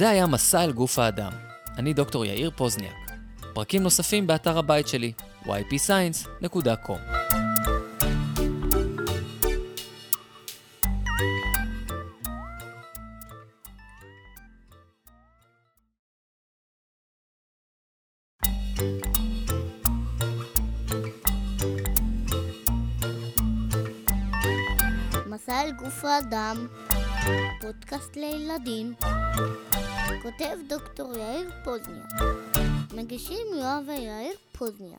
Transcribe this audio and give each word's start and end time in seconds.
זה 0.00 0.10
היה 0.10 0.26
מסע 0.26 0.64
אל 0.64 0.72
גוף 0.72 0.98
האדם. 0.98 1.32
אני 1.78 1.92
דוקטור 1.92 2.24
יאיר 2.24 2.50
פוזניאק. 2.56 3.10
פרקים 3.54 3.82
נוספים 3.82 4.26
באתר 4.26 4.58
הבית 4.58 4.88
שלי, 4.88 5.12
ypscience.com. 5.44 6.98
מסע 25.26 25.62
אל 25.62 25.72
גוף 25.72 26.04
האדם, 26.04 26.66
פודקאסט 27.60 28.16
לילדים, 28.16 28.94
כותב 30.22 30.58
דוקטור 30.68 31.12
יאיר 31.16 31.50
פוזניה, 31.64 32.04
מגישים 32.96 33.46
יואב 33.54 33.84
ויאיר 33.86 34.32
פוזניה. 34.52 34.96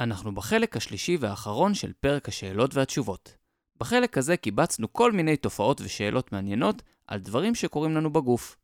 אנחנו 0.00 0.34
בחלק 0.34 0.76
השלישי 0.76 1.16
והאחרון 1.20 1.74
של 1.74 1.92
פרק 2.00 2.28
השאלות 2.28 2.74
והתשובות. 2.74 3.36
בחלק 3.80 4.18
הזה 4.18 4.36
קיבצנו 4.36 4.92
כל 4.92 5.12
מיני 5.12 5.36
תופעות 5.36 5.80
ושאלות 5.80 6.32
מעניינות 6.32 6.82
על 7.06 7.20
דברים 7.20 7.54
שקורים 7.54 7.94
לנו 7.94 8.12
בגוף. 8.12 8.56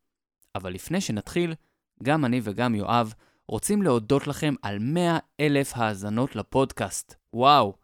אבל 0.54 0.72
לפני 0.72 1.00
שנתחיל, 1.00 1.54
גם 2.02 2.24
אני 2.24 2.40
וגם 2.44 2.74
יואב 2.74 3.14
רוצים 3.48 3.82
להודות 3.82 4.26
לכם 4.26 4.54
על 4.62 4.78
100 4.78 5.18
אלף 5.40 5.72
האזנות 5.76 6.36
לפודקאסט. 6.36 7.14
וואו! 7.34 7.79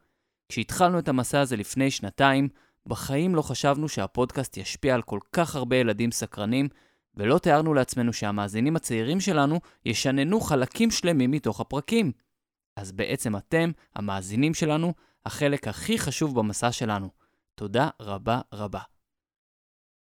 כשהתחלנו 0.48 0.98
את 0.98 1.08
המסע 1.08 1.40
הזה 1.40 1.56
לפני 1.56 1.90
שנתיים, 1.90 2.48
בחיים 2.86 3.34
לא 3.34 3.42
חשבנו 3.42 3.88
שהפודקאסט 3.88 4.56
ישפיע 4.56 4.94
על 4.94 5.02
כל 5.02 5.20
כך 5.32 5.56
הרבה 5.56 5.76
ילדים 5.76 6.12
סקרנים, 6.12 6.68
ולא 7.14 7.38
תיארנו 7.38 7.74
לעצמנו 7.74 8.12
שהמאזינים 8.12 8.76
הצעירים 8.76 9.20
שלנו 9.20 9.60
ישננו 9.84 10.40
חלקים 10.40 10.90
שלמים 10.90 11.30
מתוך 11.30 11.60
הפרקים. 11.60 12.12
אז 12.76 12.92
בעצם 12.92 13.36
אתם, 13.36 13.70
המאזינים 13.94 14.54
שלנו, 14.54 14.94
החלק 15.26 15.68
הכי 15.68 15.98
חשוב 15.98 16.38
במסע 16.38 16.72
שלנו. 16.72 17.10
תודה 17.54 17.88
רבה 18.00 18.40
רבה. 18.54 18.80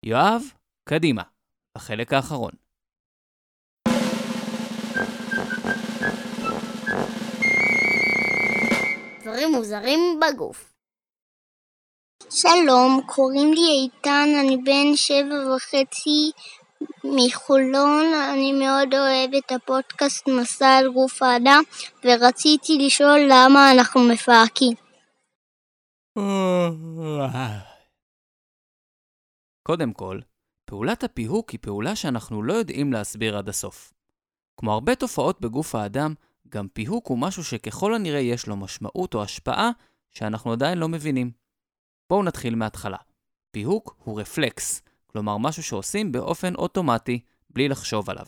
יואב, 0.02 0.42
קדימה, 0.84 1.22
החלק 1.76 2.12
האחרון. 2.12 2.63
דברים 9.34 9.52
מוזרים 9.52 10.20
בגוף. 10.20 10.74
שלום, 12.30 13.00
קוראים 13.06 13.52
לי 13.52 13.68
איתן, 13.82 14.28
אני 14.40 14.56
בן 14.56 14.96
שבע 14.96 15.54
וחצי 15.56 16.30
מחולון, 17.04 18.04
אני 18.32 18.52
מאוד 18.52 18.94
אוהב 18.94 19.34
את 19.34 19.52
הפודקאסט 19.52 20.28
מסע 20.28 20.76
על 20.78 20.88
גוף 20.92 21.22
האדם, 21.22 21.62
ורציתי 22.04 22.78
לשאול 22.86 23.20
למה 23.28 23.72
אנחנו 23.72 24.00
מפהקים. 24.12 24.72
קודם 29.62 29.92
כל, 29.92 30.20
פעולת 30.64 31.04
הפיהוק 31.04 31.50
היא 31.50 31.60
פעולה 31.62 31.96
שאנחנו 31.96 32.42
לא 32.42 32.52
יודעים 32.52 32.92
להסביר 32.92 33.38
עד 33.38 33.48
הסוף. 33.48 33.92
כמו 34.56 34.72
הרבה 34.72 34.94
תופעות 34.94 35.40
בגוף 35.40 35.74
האדם, 35.74 36.14
גם 36.48 36.68
פיהוק 36.68 37.06
הוא 37.06 37.18
משהו 37.18 37.44
שככל 37.44 37.94
הנראה 37.94 38.20
יש 38.20 38.46
לו 38.46 38.56
משמעות 38.56 39.14
או 39.14 39.22
השפעה 39.22 39.70
שאנחנו 40.10 40.52
עדיין 40.52 40.78
לא 40.78 40.88
מבינים. 40.88 41.30
בואו 42.10 42.22
נתחיל 42.22 42.54
מההתחלה. 42.54 42.96
פיהוק 43.50 43.96
הוא 44.04 44.20
רפלקס, 44.20 44.82
כלומר 45.06 45.38
משהו 45.38 45.62
שעושים 45.62 46.12
באופן 46.12 46.54
אוטומטי, 46.54 47.20
בלי 47.50 47.68
לחשוב 47.68 48.10
עליו. 48.10 48.26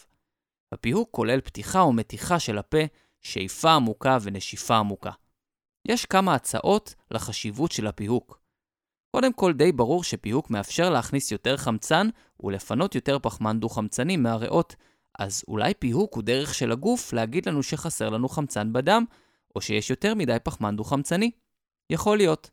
הפיהוק 0.72 1.08
כולל 1.10 1.40
פתיחה 1.40 1.80
או 1.80 1.92
מתיחה 1.92 2.38
של 2.38 2.58
הפה, 2.58 2.78
שאיפה 3.20 3.72
עמוקה 3.72 4.18
ונשיפה 4.22 4.76
עמוקה. 4.76 5.10
יש 5.88 6.06
כמה 6.06 6.34
הצעות 6.34 6.94
לחשיבות 7.10 7.72
של 7.72 7.86
הפיהוק. 7.86 8.40
קודם 9.16 9.32
כל 9.32 9.52
די 9.52 9.72
ברור 9.72 10.04
שפיהוק 10.04 10.50
מאפשר 10.50 10.90
להכניס 10.90 11.32
יותר 11.32 11.56
חמצן 11.56 12.08
ולפנות 12.40 12.94
יותר 12.94 13.18
פחמן 13.18 13.60
דו-חמצני 13.60 14.16
מהריאות, 14.16 14.76
אז 15.18 15.44
אולי 15.48 15.74
פיהוק 15.74 16.14
הוא 16.14 16.22
דרך 16.22 16.54
של 16.54 16.72
הגוף 16.72 17.12
להגיד 17.12 17.48
לנו 17.48 17.62
שחסר 17.62 18.10
לנו 18.10 18.28
חמצן 18.28 18.72
בדם, 18.72 19.04
או 19.56 19.60
שיש 19.60 19.90
יותר 19.90 20.14
מדי 20.14 20.36
פחמן 20.42 20.76
דו-חמצני. 20.76 21.30
יכול 21.90 22.16
להיות. 22.16 22.50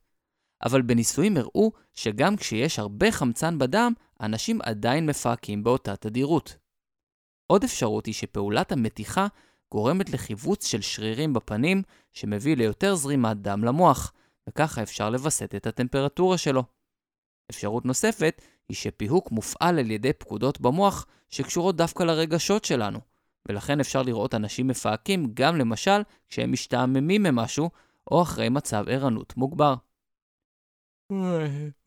אבל 0.66 0.82
בניסויים 0.82 1.38
הראו 1.38 1.72
שגם 1.94 2.36
כשיש 2.36 2.80
הרבה 2.80 3.12
חמצן 3.12 3.60
בדם, 3.60 3.94
אנשים 4.22 4.60
עדיין 4.64 5.06
מפהקים 5.06 5.64
באותה 5.64 5.96
תדירות. 5.96 6.58
עוד 7.48 7.64
אפשרות 7.64 8.06
היא 8.06 8.14
שפעולת 8.14 8.72
המתיחה 8.72 9.28
גורמת 9.72 10.10
לחיווץ 10.10 10.68
של 10.68 10.82
שרירים 10.82 11.34
בפנים, 11.34 11.82
שמביא 12.14 12.56
ליותר 12.58 12.96
זרימת 12.96 13.38
דם 13.38 13.64
למוח, 13.64 14.14
וככה 14.50 14.84
אפשר 14.84 15.10
לווסת 15.10 15.56
את 15.56 15.68
הטמפרטורה 15.68 16.38
שלו. 16.38 16.64
אפשרות 17.52 17.86
נוספת 17.86 18.42
היא 18.70 18.78
שפיהוק 18.78 19.32
מופעל 19.32 19.80
על 19.80 19.92
ידי 19.92 20.14
פקודות 20.14 20.62
במוח 20.62 21.06
שקשורות 21.30 21.76
דווקא 21.76 22.04
לרגשות 22.04 22.66
שלנו, 22.66 23.00
ולכן 23.48 23.80
אפשר 23.80 24.02
לראות 24.02 24.36
אנשים 24.36 24.68
מפהקים 24.68 25.32
גם 25.34 25.58
למשל 25.58 26.02
כשהם 26.30 26.52
משתעממים 26.52 27.24
ממשהו, 27.24 27.70
או 28.12 28.22
אחרי 28.22 28.50
מצב 28.50 28.84
ערנות 28.88 29.38
מוגבר. 29.38 29.76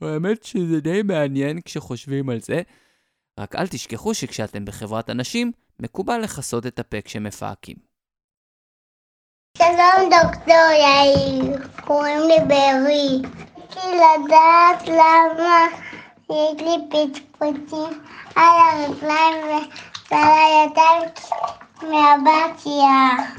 האמת 0.00 0.44
שזה 0.44 0.80
די 0.80 1.02
מעניין 1.02 1.60
כשחושבים 1.64 2.30
על 2.30 2.40
זה, 2.40 2.62
רק 3.40 3.54
אל 3.54 3.66
תשכחו 3.66 4.14
שכשאתם 4.14 4.64
בחברת 4.64 5.10
אנשים, 5.10 5.52
מקובל 5.80 6.18
לכסות 6.18 6.66
את 6.66 6.78
הפה 6.78 7.00
כשמפהקים. 7.00 7.76
שלום 9.58 10.10
דוקטור 10.10 10.70
יאיר, 10.72 11.68
קוראים 11.86 12.20
לי 12.20 12.36
בארי. 12.48 13.36
רציתי 13.76 13.96
לדעת 13.96 14.88
למה 14.88 15.66
יש 16.30 16.60
לי 16.60 16.76
פצפוצים 16.90 18.02
על 18.34 18.58
הרגליים 18.58 19.46
ועל 20.10 20.32
הידיים 20.32 21.08
מהבתיה. 21.82 23.34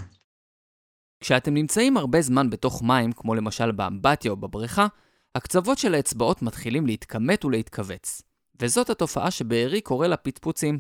כשאתם 1.20 1.54
נמצאים 1.54 1.98
הרבה 1.98 2.22
זמן 2.22 2.50
בתוך 2.50 2.84
מים, 2.84 3.12
כמו 3.12 3.36
למשל 3.36 3.72
באמבטיה 3.72 4.32
או 4.32 4.36
בבריכה, 4.36 4.88
הקצוות 5.36 5.78
של 5.78 5.96
האצבעות 5.96 6.42
מתחילים 6.42 6.88
להתכמת 6.88 7.46
ולהתכווץ. 7.46 8.22
וזאת 8.62 8.90
התופעה 8.90 9.32
שבארי 9.32 9.82
קורא 9.82 10.08
לה 10.08 10.18
פטפוצים. 10.18 10.80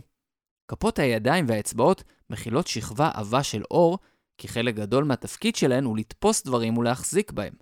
כפות 0.68 1.00
הידיים 1.00 1.46
והאצבעות 1.48 2.04
מכילות 2.30 2.68
שכבה 2.68 3.12
עבה 3.14 3.44
של 3.44 3.64
אור, 3.72 3.98
כי 4.38 4.48
חלק 4.48 4.76
גדול 4.76 5.04
מהתפקיד 5.04 5.56
שלהן 5.56 5.84
הוא 5.84 5.98
לתפוס 5.98 6.44
דברים 6.44 6.78
ולהחזיק 6.78 7.32
בהם. 7.32 7.54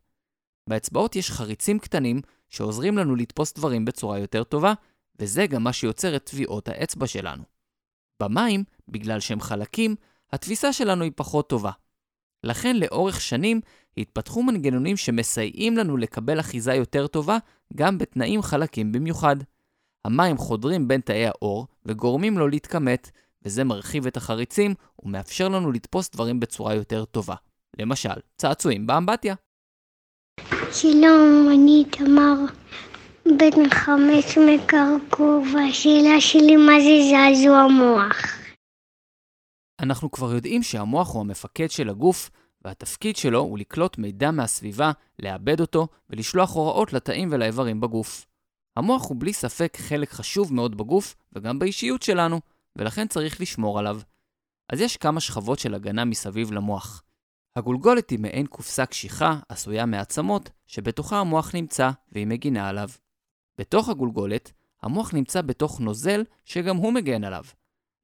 באצבעות 0.69 1.15
יש 1.15 1.31
חריצים 1.31 1.79
קטנים 1.79 2.21
שעוזרים 2.49 2.97
לנו 2.97 3.15
לתפוס 3.15 3.53
דברים 3.53 3.85
בצורה 3.85 4.19
יותר 4.19 4.43
טובה, 4.43 4.73
וזה 5.19 5.47
גם 5.47 5.63
מה 5.63 5.73
שיוצר 5.73 6.15
את 6.15 6.23
טביעות 6.23 6.67
האצבע 6.67 7.07
שלנו. 7.07 7.43
במים, 8.19 8.63
בגלל 8.87 9.19
שהם 9.19 9.41
חלקים, 9.41 9.95
התפיסה 10.31 10.73
שלנו 10.73 11.03
היא 11.03 11.11
פחות 11.15 11.49
טובה. 11.49 11.71
לכן 12.43 12.75
לאורך 12.75 13.21
שנים 13.21 13.61
התפתחו 13.97 14.43
מנגנונים 14.43 14.97
שמסייעים 14.97 15.77
לנו 15.77 15.97
לקבל 15.97 16.39
אחיזה 16.39 16.73
יותר 16.73 17.07
טובה 17.07 17.37
גם 17.75 17.97
בתנאים 17.97 18.41
חלקים 18.41 18.91
במיוחד. 18.91 19.35
המים 20.05 20.37
חודרים 20.37 20.87
בין 20.87 21.01
תאי 21.01 21.25
האור 21.25 21.67
וגורמים 21.85 22.37
לו 22.37 22.47
להתכמת, 22.47 23.11
וזה 23.45 23.63
מרחיב 23.63 24.07
את 24.07 24.17
החריצים 24.17 24.75
ומאפשר 25.03 25.49
לנו 25.49 25.71
לתפוס 25.71 26.09
דברים 26.09 26.39
בצורה 26.39 26.73
יותר 26.73 27.05
טובה. 27.05 27.35
למשל, 27.79 28.19
צעצועים 28.37 28.87
באמבטיה. 28.87 29.35
שלום, 30.81 31.47
אני 31.53 31.85
תמר, 31.91 32.35
בן 33.25 33.69
חמש 33.69 34.37
מקרקור, 34.37 35.43
והשאלה 35.53 36.21
שלי 36.21 36.55
מה 36.55 36.73
זה 36.79 37.09
זעזוע 37.09 37.67
מוח. 37.67 38.25
אנחנו 39.79 40.11
כבר 40.11 40.33
יודעים 40.33 40.63
שהמוח 40.63 41.13
הוא 41.13 41.21
המפקד 41.21 41.71
של 41.71 41.89
הגוף, 41.89 42.29
והתפקיד 42.65 43.15
שלו 43.15 43.39
הוא 43.39 43.57
לקלוט 43.57 43.97
מידע 43.97 44.31
מהסביבה, 44.31 44.91
לעבד 45.19 45.59
אותו 45.59 45.87
ולשלוח 46.09 46.55
הוראות 46.55 46.93
לתאים 46.93 47.29
ולאיברים 47.31 47.81
בגוף. 47.81 48.25
המוח 48.77 49.09
הוא 49.09 49.17
בלי 49.19 49.33
ספק 49.33 49.77
חלק 49.77 50.09
חשוב 50.09 50.53
מאוד 50.53 50.77
בגוף 50.77 51.15
וגם 51.33 51.59
באישיות 51.59 52.01
שלנו, 52.01 52.41
ולכן 52.75 53.07
צריך 53.07 53.41
לשמור 53.41 53.79
עליו. 53.79 53.99
אז 54.69 54.81
יש 54.81 54.97
כמה 54.97 55.19
שכבות 55.19 55.59
של 55.59 55.73
הגנה 55.73 56.05
מסביב 56.05 56.51
למוח. 56.51 57.03
הגולגולת 57.55 58.09
היא 58.09 58.19
מעין 58.19 58.47
קופסה 58.47 58.85
קשיחה, 58.85 59.39
עשויה 59.49 59.85
מעצמות, 59.85 60.49
שבתוכה 60.67 61.19
המוח 61.19 61.55
נמצא 61.55 61.89
והיא 62.11 62.27
מגינה 62.27 62.69
עליו. 62.69 62.89
בתוך 63.57 63.89
הגולגולת, 63.89 64.51
המוח 64.81 65.13
נמצא 65.13 65.41
בתוך 65.41 65.79
נוזל 65.79 66.23
שגם 66.45 66.77
הוא 66.77 66.93
מגן 66.93 67.23
עליו. 67.23 67.43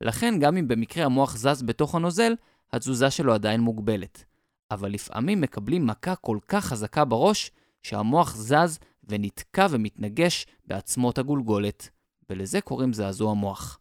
לכן 0.01 0.39
גם 0.39 0.57
אם 0.57 0.67
במקרה 0.67 1.05
המוח 1.05 1.37
זז 1.37 1.63
בתוך 1.63 1.95
הנוזל, 1.95 2.33
התזוזה 2.73 3.11
שלו 3.11 3.33
עדיין 3.33 3.61
מוגבלת. 3.61 4.25
אבל 4.71 4.91
לפעמים 4.91 5.41
מקבלים 5.41 5.87
מכה 5.87 6.15
כל 6.15 6.37
כך 6.47 6.65
חזקה 6.65 7.05
בראש, 7.05 7.51
שהמוח 7.81 8.35
זז 8.35 8.79
ונתקע 9.03 9.67
ומתנגש 9.69 10.45
בעצמות 10.65 11.17
הגולגולת, 11.17 11.89
ולזה 12.29 12.61
קוראים 12.61 12.93
זעזוע 12.93 13.33
מוח. 13.33 13.79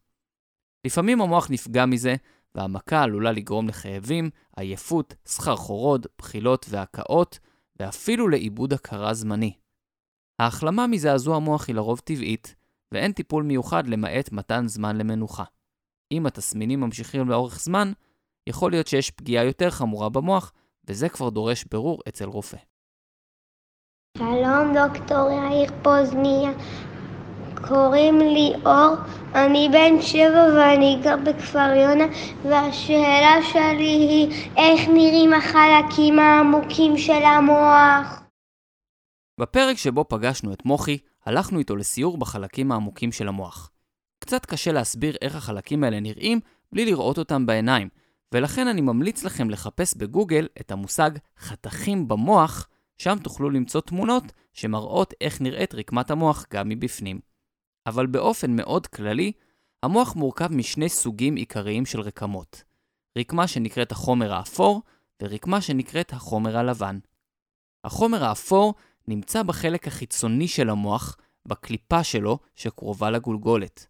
לפעמים 0.85 1.21
המוח 1.21 1.51
נפגע 1.51 1.87
מזה, 1.87 2.15
והמכה 2.55 3.03
עלולה 3.03 3.33
לגרום 3.33 3.69
לכאבים, 3.69 4.31
עייפות, 4.57 5.15
סחרחורות, 5.27 6.07
בחילות 6.19 6.67
והקאות, 6.69 7.39
ואפילו 7.79 8.29
לאיבוד 8.29 8.73
הכרה 8.73 9.15
זמני. 9.15 9.53
ההחלמה 10.39 10.87
מזעזוע 10.87 11.39
מוח 11.39 11.69
היא 11.69 11.75
לרוב 11.77 11.99
טבעית, 11.99 12.55
ואין 12.93 13.13
טיפול 13.13 13.43
מיוחד 13.43 13.89
למעט 13.89 14.33
מתן 14.33 14.69
זמן 14.69 14.97
למנוחה. 14.97 15.45
אם 16.13 16.27
התסמינים 16.27 16.81
ממשיכים 16.81 17.29
לאורך 17.29 17.61
זמן, 17.61 17.93
יכול 18.47 18.71
להיות 18.71 18.87
שיש 18.87 19.11
פגיעה 19.11 19.45
יותר 19.45 19.71
חמורה 19.71 20.09
במוח, 20.09 20.53
וזה 20.89 21.09
כבר 21.09 21.31
דורש 21.31 21.65
ברור 21.65 22.01
אצל 22.09 22.25
רופא. 22.25 22.59
שלום 24.19 24.75
דוקטור 24.75 25.31
יאיר 25.31 25.71
פוזניה, 25.83 26.51
קוראים 27.69 28.19
לי 28.19 28.53
אור, 28.67 28.95
אני 29.35 29.69
בן 29.73 30.03
שבע 30.03 30.47
ואני 30.57 31.01
גר 31.03 31.17
בכפר 31.17 31.73
יונה 31.75 32.05
והשאלה 32.43 33.43
שלי 33.53 33.97
היא 34.09 34.51
איך 34.57 34.89
נראים 34.89 35.33
החלקים 35.33 36.19
העמוקים 36.19 36.99
של 36.99 37.23
המוח? 37.23 38.23
בפרק 39.41 39.77
שבו 39.77 40.05
פגשנו 40.09 40.53
את 40.53 40.65
מוחי, 40.65 40.99
הלכנו 41.27 41.59
איתו 41.59 41.77
לסיור 41.77 42.19
בחלקים 42.19 42.73
העמוקים 42.73 43.13
של 43.13 43.29
המוח. 43.29 43.71
קצת 44.19 44.47
קשה 44.47 44.73
להסביר 44.73 45.17
איך 45.23 45.37
החלקים 45.37 45.85
האלה 45.85 46.01
נראים 46.01 46.41
בלי 46.73 46.85
לראות 46.85 47.19
אותם 47.19 47.47
בעיניים, 47.47 47.89
ולכן 48.33 48.69
אני 48.69 48.81
ממליץ 48.81 49.25
לכם 49.25 49.51
לחפש 49.51 49.97
בגוגל 49.97 50.47
את 50.61 50.71
המושג 50.71 51.11
חתכים 51.39 52.09
במוח, 52.09 52.69
שם 52.99 53.19
תוכלו 53.23 53.51
למצוא 53.51 53.81
תמונות 53.81 54.25
שמראות 54.53 55.15
איך 55.21 55.41
נראית 55.41 55.75
רקמת 55.75 56.11
המוח 56.11 56.47
גם 56.53 56.69
מבפנים. 56.69 57.30
אבל 57.91 58.07
באופן 58.07 58.57
מאוד 58.57 58.87
כללי, 58.87 59.33
המוח 59.83 60.17
מורכב 60.17 60.53
משני 60.53 60.89
סוגים 60.89 61.37
עיקריים 61.37 61.87
של 61.87 62.01
רקמות. 62.01 62.65
רקמה 63.19 63.49
שנקראת 63.49 63.93
החומר 63.93 64.33
האפור, 64.33 64.83
ורקמה 65.23 65.61
שנקראת 65.61 66.13
החומר 66.13 66.57
הלבן. 66.57 66.99
החומר 67.85 68.25
האפור 68.25 68.75
נמצא 69.09 69.43
בחלק 69.43 69.87
החיצוני 69.87 70.49
של 70.49 70.71
המוח, 70.71 71.17
בקליפה 71.47 72.05
שלו 72.05 72.39
שקרובה 72.55 73.11
לגולגולת. 73.11 73.87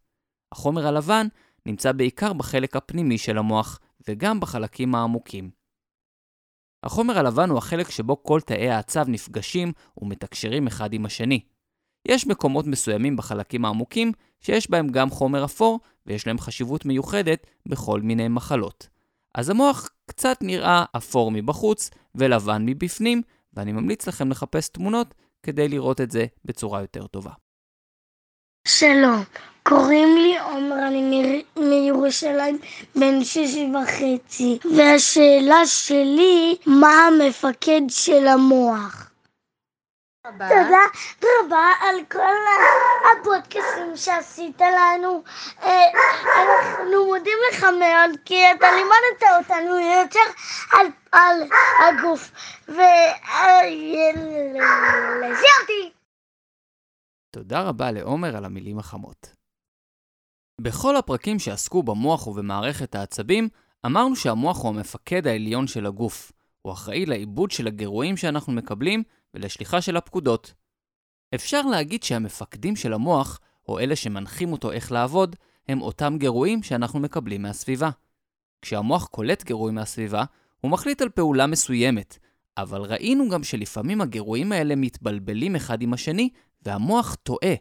החומר 0.52 0.86
הלבן 0.86 1.26
נמצא 1.66 1.92
בעיקר 1.92 2.32
בחלק 2.32 2.76
הפנימי 2.76 3.18
של 3.18 3.38
המוח, 3.38 3.80
וגם 4.08 4.40
בחלקים 4.40 4.94
העמוקים. 4.94 5.50
החומר 6.82 7.18
הלבן 7.18 7.50
הוא 7.50 7.58
החלק 7.58 7.90
שבו 7.90 8.22
כל 8.22 8.40
תאי 8.40 8.70
העצב 8.70 9.08
נפגשים 9.08 9.72
ומתקשרים 9.96 10.66
אחד 10.66 10.92
עם 10.92 11.06
השני. 11.06 11.40
יש 12.06 12.26
מקומות 12.26 12.66
מסוימים 12.66 13.16
בחלקים 13.16 13.64
העמוקים 13.64 14.12
שיש 14.40 14.70
בהם 14.70 14.88
גם 14.88 15.10
חומר 15.10 15.44
אפור 15.44 15.80
ויש 16.06 16.26
להם 16.26 16.38
חשיבות 16.38 16.84
מיוחדת 16.84 17.46
בכל 17.66 18.00
מיני 18.00 18.28
מחלות. 18.28 18.88
אז 19.34 19.50
המוח 19.50 19.88
קצת 20.06 20.38
נראה 20.40 20.84
אפור 20.96 21.30
מבחוץ 21.30 21.90
ולבן 22.14 22.66
מבפנים, 22.66 23.22
ואני 23.54 23.72
ממליץ 23.72 24.06
לכם 24.06 24.30
לחפש 24.30 24.68
תמונות 24.68 25.14
כדי 25.42 25.68
לראות 25.68 26.00
את 26.00 26.10
זה 26.10 26.26
בצורה 26.44 26.80
יותר 26.80 27.06
טובה. 27.06 27.32
שלום, 28.68 29.22
קוראים 29.62 30.16
לי 30.16 30.38
עומר, 30.38 30.86
אני 30.86 31.44
מירושלים, 31.56 32.58
בן 32.96 33.24
שש 33.24 33.56
וחצי, 33.82 34.58
והשאלה 34.76 35.66
שלי, 35.66 36.56
מה 36.66 37.06
המפקד 37.06 37.80
של 37.88 38.26
המוח? 38.26 39.09
תודה 40.22 40.84
רבה 41.24 41.68
על 41.80 41.96
כל 42.10 42.36
הפודקאסים 43.12 43.96
שעשית 43.96 44.60
לנו. 44.60 45.22
אה, 45.62 45.84
אנחנו 46.36 47.06
מודים 47.06 47.38
לך 47.52 47.62
מאוד, 47.62 48.10
כי 48.24 48.52
אתה 48.52 48.66
לימדת 48.74 49.22
אותנו 49.38 49.78
יותר 49.80 50.20
על, 50.72 50.86
על 51.12 51.42
הגוף. 51.88 52.32
וזהו, 52.68 52.80
תודה 57.30 57.62
רבה 57.62 57.90
לעומר 57.90 58.36
על 58.36 58.44
המילים 58.44 58.78
החמות. 58.78 59.32
בכל 60.60 60.96
הפרקים 60.96 61.38
שעסקו 61.38 61.82
במוח 61.82 62.26
ובמערכת 62.26 62.94
העצבים, 62.94 63.48
אמרנו 63.86 64.16
שהמוח 64.16 64.62
הוא 64.62 64.68
המפקד 64.68 65.26
העליון 65.26 65.66
של 65.66 65.86
הגוף. 65.86 66.32
הוא 66.62 66.72
אחראי 66.72 67.06
לעיבוד 67.06 67.50
של 67.50 67.66
הגירויים 67.66 68.16
שאנחנו 68.16 68.52
מקבלים 68.52 69.02
ולשליחה 69.34 69.80
של 69.80 69.96
הפקודות. 69.96 70.54
אפשר 71.34 71.62
להגיד 71.62 72.02
שהמפקדים 72.02 72.76
של 72.76 72.92
המוח, 72.92 73.40
או 73.68 73.78
אלה 73.78 73.96
שמנחים 73.96 74.52
אותו 74.52 74.72
איך 74.72 74.92
לעבוד, 74.92 75.36
הם 75.68 75.82
אותם 75.82 76.16
גירויים 76.18 76.62
שאנחנו 76.62 77.00
מקבלים 77.00 77.42
מהסביבה. 77.42 77.90
כשהמוח 78.62 79.06
קולט 79.06 79.44
גירוי 79.44 79.72
מהסביבה, 79.72 80.24
הוא 80.60 80.70
מחליט 80.70 81.02
על 81.02 81.08
פעולה 81.08 81.46
מסוימת, 81.46 82.18
אבל 82.56 82.80
ראינו 82.80 83.28
גם 83.28 83.44
שלפעמים 83.44 84.00
הגירויים 84.00 84.52
האלה 84.52 84.76
מתבלבלים 84.76 85.56
אחד 85.56 85.82
עם 85.82 85.92
השני, 85.92 86.30
והמוח 86.62 87.14
טועה. 87.14 87.54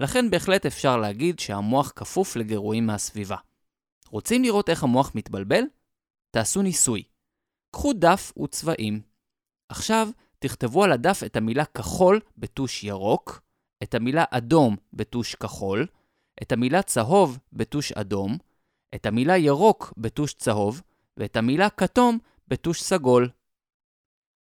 לכן 0.00 0.30
בהחלט 0.30 0.66
אפשר 0.66 0.96
להגיד 0.96 1.38
שהמוח 1.38 1.92
כפוף 1.96 2.36
לגירויים 2.36 2.86
מהסביבה. 2.86 3.36
רוצים 4.08 4.42
לראות 4.42 4.68
איך 4.68 4.82
המוח 4.82 5.12
מתבלבל? 5.14 5.62
תעשו 6.30 6.62
ניסוי. 6.62 7.02
קחו 7.70 7.92
דף 7.92 8.32
וצבעים. 8.42 9.00
עכשיו 9.68 10.08
תכתבו 10.42 10.84
על 10.84 10.92
הדף 10.92 11.22
את 11.26 11.36
המילה 11.36 11.64
כחול 11.64 12.20
בטוש 12.38 12.84
ירוק, 12.84 13.42
את 13.82 13.94
המילה 13.94 14.24
אדום 14.30 14.76
בטוש 14.92 15.34
כחול, 15.34 15.86
את 16.42 16.52
המילה 16.52 16.82
צהוב 16.82 17.38
בטוש 17.52 17.92
אדום, 17.92 18.38
את 18.94 19.06
המילה 19.06 19.36
ירוק 19.36 19.92
בטוש 19.96 20.34
צהוב, 20.34 20.82
ואת 21.16 21.36
המילה 21.36 21.70
כתום 21.70 22.18
בטוש 22.48 22.82
סגול. 22.82 23.28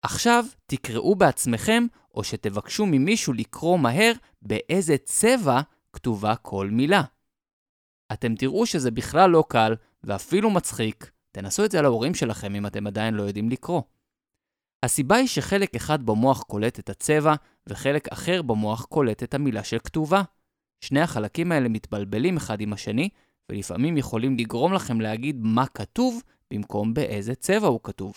עכשיו 0.03 0.45
תקראו 0.67 1.15
בעצמכם, 1.15 1.87
או 2.15 2.25
שתבקשו 2.25 2.87
ממישהו 2.87 3.33
לקרוא 3.33 3.79
מהר 3.79 4.13
באיזה 4.43 4.97
צבע 5.05 5.61
כתובה 5.93 6.37
כל 6.37 6.69
מילה. 6.73 7.03
אתם 8.13 8.35
תראו 8.35 8.67
שזה 8.67 8.91
בכלל 8.91 9.31
לא 9.31 9.45
קל, 9.49 9.75
ואפילו 10.05 10.51
מצחיק. 10.51 11.11
תנסו 11.33 11.65
את 11.65 11.71
זה 11.71 11.79
על 11.79 11.85
ההורים 11.85 12.15
שלכם 12.15 12.55
אם 12.55 12.67
אתם 12.67 12.87
עדיין 12.87 13.15
לא 13.15 13.23
יודעים 13.23 13.51
לקרוא. 13.51 13.83
הסיבה 14.83 15.17
היא 15.17 15.27
שחלק 15.27 15.75
אחד 15.77 16.07
במוח 16.07 16.43
קולט 16.43 16.79
את 16.79 16.91
הצבע, 16.91 17.35
וחלק 17.67 18.09
אחר 18.09 18.43
במוח 18.43 18.85
קולט 18.85 19.23
את 19.23 19.35
המילה 19.35 19.65
של 19.65 19.79
כתובה. 19.79 20.23
שני 20.81 21.01
החלקים 21.01 21.53
האלה 21.53 21.69
מתבלבלים 21.69 22.37
אחד 22.37 22.61
עם 22.61 22.73
השני, 22.73 23.09
ולפעמים 23.49 23.97
יכולים 23.97 24.37
לגרום 24.37 24.73
לכם 24.73 25.01
להגיד 25.01 25.37
מה 25.41 25.67
כתוב, 25.67 26.23
במקום 26.51 26.95
באיזה 26.95 27.35
צבע 27.35 27.67
הוא 27.67 27.81
כתוב. 27.83 28.15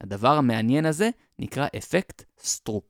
הדבר 0.00 0.36
המעניין 0.36 0.86
הזה 0.86 1.10
נקרא 1.38 1.66
אפקט 1.78 2.22
סטרופ. 2.38 2.84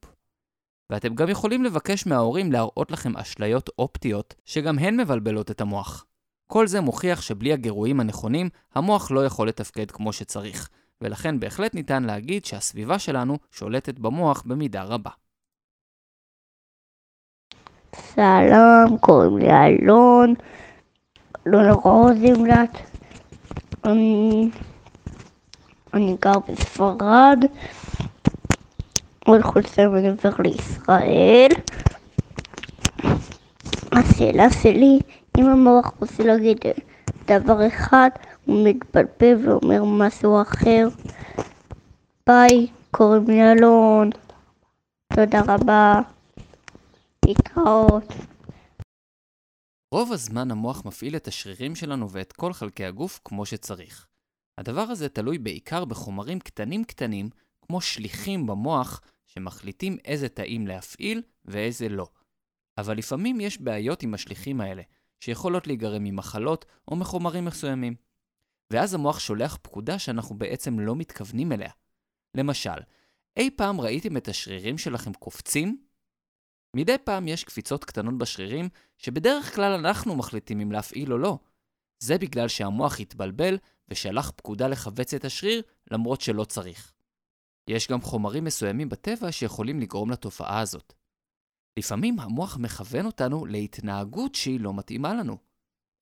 ואתם 0.90 1.14
גם 1.14 1.28
יכולים 1.28 1.64
לבקש 1.64 2.06
מההורים 2.06 2.52
להראות 2.52 2.90
לכם 2.90 3.16
אשליות 3.16 3.70
אופטיות, 3.78 4.34
שגם 4.44 4.78
הן 4.78 5.00
מבלבלות 5.00 5.50
את 5.50 5.60
המוח. 5.60 6.06
כל 6.46 6.66
זה 6.66 6.80
מוכיח 6.80 7.20
שבלי 7.20 7.52
הגירויים 7.52 8.00
הנכונים, 8.00 8.48
המוח 8.74 9.10
לא 9.10 9.26
יכול 9.26 9.48
לתפקד 9.48 9.90
כמו 9.90 10.12
שצריך, 10.12 10.68
ולכן 11.02 11.40
בהחלט 11.40 11.74
ניתן 11.74 12.02
להגיד 12.02 12.44
שהסביבה 12.44 12.98
שלנו 12.98 13.38
שולטת 13.50 13.98
במוח 13.98 14.42
במידה 14.46 14.82
רבה. 14.82 15.10
שלום, 18.14 18.98
קוראים 19.00 19.38
לי 19.38 19.48
אלון, 19.50 20.34
אלון 21.46 21.70
רוזנבלט. 21.70 22.78
אני, 23.84 24.50
אני 25.94 26.16
גר 26.20 26.38
בספרד, 26.48 27.44
עוד 29.26 29.42
חוץ 29.42 29.78
אני 29.78 30.08
עובר 30.08 30.30
לישראל. 30.38 31.48
השאלה 33.92 34.50
שלי, 34.50 34.98
אם 35.38 35.46
המוח 35.46 35.92
רוצה 36.00 36.22
להגיד 36.24 36.58
דבר 37.38 37.66
אחד, 37.66 38.10
הוא 38.44 38.68
מתבלבל 38.68 39.48
ואומר 39.48 39.84
משהו 39.84 40.42
אחר. 40.42 40.88
ביי, 42.26 42.66
קוראים 42.90 43.24
לי 43.26 43.52
אלון. 43.52 44.10
תודה 45.12 45.40
רבה. 45.46 46.00
להתראות. 47.26 48.04
רוב 49.94 50.12
הזמן 50.12 50.50
המוח 50.50 50.84
מפעיל 50.84 51.16
את 51.16 51.28
השרירים 51.28 51.74
שלנו 51.74 52.10
ואת 52.10 52.32
כל 52.32 52.52
חלקי 52.52 52.84
הגוף 52.84 53.20
כמו 53.24 53.46
שצריך. 53.46 54.06
הדבר 54.58 54.80
הזה 54.80 55.08
תלוי 55.08 55.38
בעיקר 55.38 55.84
בחומרים 55.84 56.40
קטנים 56.40 56.84
קטנים, 56.84 57.30
כמו 57.62 57.80
שליחים 57.80 58.46
במוח, 58.46 59.00
שמחליטים 59.26 59.96
איזה 60.04 60.28
תאים 60.28 60.66
להפעיל 60.66 61.22
ואיזה 61.44 61.88
לא. 61.88 62.06
אבל 62.78 62.98
לפעמים 62.98 63.40
יש 63.40 63.60
בעיות 63.60 64.02
עם 64.02 64.14
השליחים 64.14 64.60
האלה, 64.60 64.82
שיכולות 65.20 65.66
להיגרם 65.66 66.04
ממחלות 66.04 66.64
או 66.88 66.96
מחומרים 66.96 67.44
מסוימים. 67.44 67.94
ואז 68.70 68.94
המוח 68.94 69.18
שולח 69.18 69.58
פקודה 69.62 69.98
שאנחנו 69.98 70.38
בעצם 70.38 70.80
לא 70.80 70.96
מתכוונים 70.96 71.52
אליה. 71.52 71.70
למשל, 72.34 72.80
אי 73.36 73.50
פעם 73.50 73.80
ראיתם 73.80 74.16
את 74.16 74.28
השרירים 74.28 74.78
שלכם 74.78 75.12
קופצים? 75.12 75.82
מדי 76.76 76.96
פעם 77.04 77.28
יש 77.28 77.44
קפיצות 77.44 77.84
קטנות 77.84 78.18
בשרירים, 78.18 78.68
שבדרך 78.98 79.54
כלל 79.54 79.72
אנחנו 79.72 80.16
מחליטים 80.16 80.60
אם 80.60 80.72
להפעיל 80.72 81.12
או 81.12 81.18
לא. 81.18 81.38
זה 81.98 82.18
בגלל 82.18 82.48
שהמוח 82.48 83.00
התבלבל 83.00 83.58
ושלח 83.88 84.30
פקודה 84.36 84.68
לכווץ 84.68 85.14
את 85.14 85.24
השריר, 85.24 85.62
למרות 85.90 86.20
שלא 86.20 86.44
צריך. 86.44 86.92
יש 87.68 87.88
גם 87.88 88.00
חומרים 88.00 88.44
מסוימים 88.44 88.88
בטבע 88.88 89.32
שיכולים 89.32 89.80
לגרום 89.80 90.10
לתופעה 90.10 90.60
הזאת. 90.60 90.92
לפעמים 91.76 92.20
המוח 92.20 92.56
מכוון 92.56 93.06
אותנו 93.06 93.46
להתנהגות 93.46 94.34
שהיא 94.34 94.60
לא 94.60 94.74
מתאימה 94.74 95.14
לנו. 95.14 95.36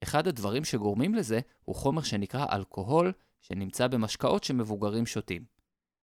אחד 0.03 0.29
הדברים 0.29 0.65
שגורמים 0.65 1.15
לזה 1.15 1.41
הוא 1.65 1.77
חומר 1.77 2.03
שנקרא 2.03 2.47
אלכוהול, 2.53 3.13
שנמצא 3.41 3.87
במשקאות 3.87 4.45
שמבוגרים 4.45 5.07
שותים. 5.07 5.45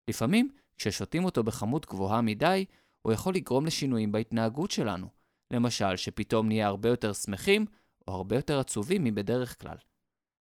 לפעמים, 0.10 0.50
כששותים 0.78 1.26
אותו 1.26 1.44
בכמות 1.44 1.86
גבוהה 1.86 2.22
מדי, 2.22 2.66
הוא 3.02 3.14
יכול 3.14 3.36
לגרום 3.36 3.66
לשינויים 3.66 4.12
בהתנהגות 4.12 4.72
שלנו. 4.72 5.08
למשל, 5.54 5.96
שפתאום 5.96 6.48
נהיה 6.48 6.68
הרבה 6.68 6.90
יותר 6.90 7.14
שמחים, 7.14 7.66
או 8.08 8.14
הרבה 8.14 8.36
יותר 8.36 8.60
עצובים 8.60 9.04
מבדרך 9.04 9.62
כלל. 9.62 9.78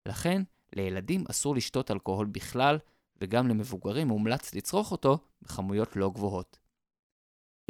לכן, 0.08 0.42
לילדים 0.76 1.24
אסור 1.30 1.54
לשתות 1.56 1.90
אלכוהול 1.90 2.26
בכלל, 2.26 2.78
וגם 3.20 3.48
למבוגרים 3.48 4.08
מומלץ 4.08 4.54
לצרוך 4.54 4.92
אותו 4.92 5.18
בכמויות 5.42 5.96
לא 5.96 6.10
גבוהות. 6.10 6.58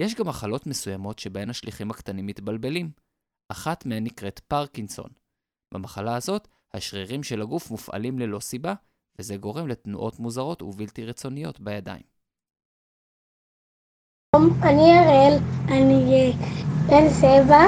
יש 0.03 0.15
גם 0.15 0.29
מחלות 0.29 0.67
מסוימות 0.67 1.19
שבהן 1.19 1.51
השליחים 1.51 1.91
הקטנים 1.91 2.27
מתבלבלים. 2.27 2.91
אחת 3.53 3.87
מהן 3.87 4.05
נקראת 4.05 4.39
פרקינסון. 4.39 5.11
במחלה 5.75 6.17
הזאת, 6.17 6.49
השרירים 6.75 7.23
של 7.23 7.43
הגוף 7.43 7.71
מופעלים 7.71 8.19
ללא 8.19 8.41
סיבה, 8.41 8.75
וזה 9.19 9.37
גורם 9.37 9.69
לתנועות 9.69 10.19
מוזרות 10.19 10.63
ובלתי 10.63 11.05
רצוניות 11.05 11.61
בידיים. 11.61 12.03
אני 14.63 14.89
אראל, 14.99 15.39
אני 15.69 16.33
בן 16.87 17.09
שבע, 17.21 17.63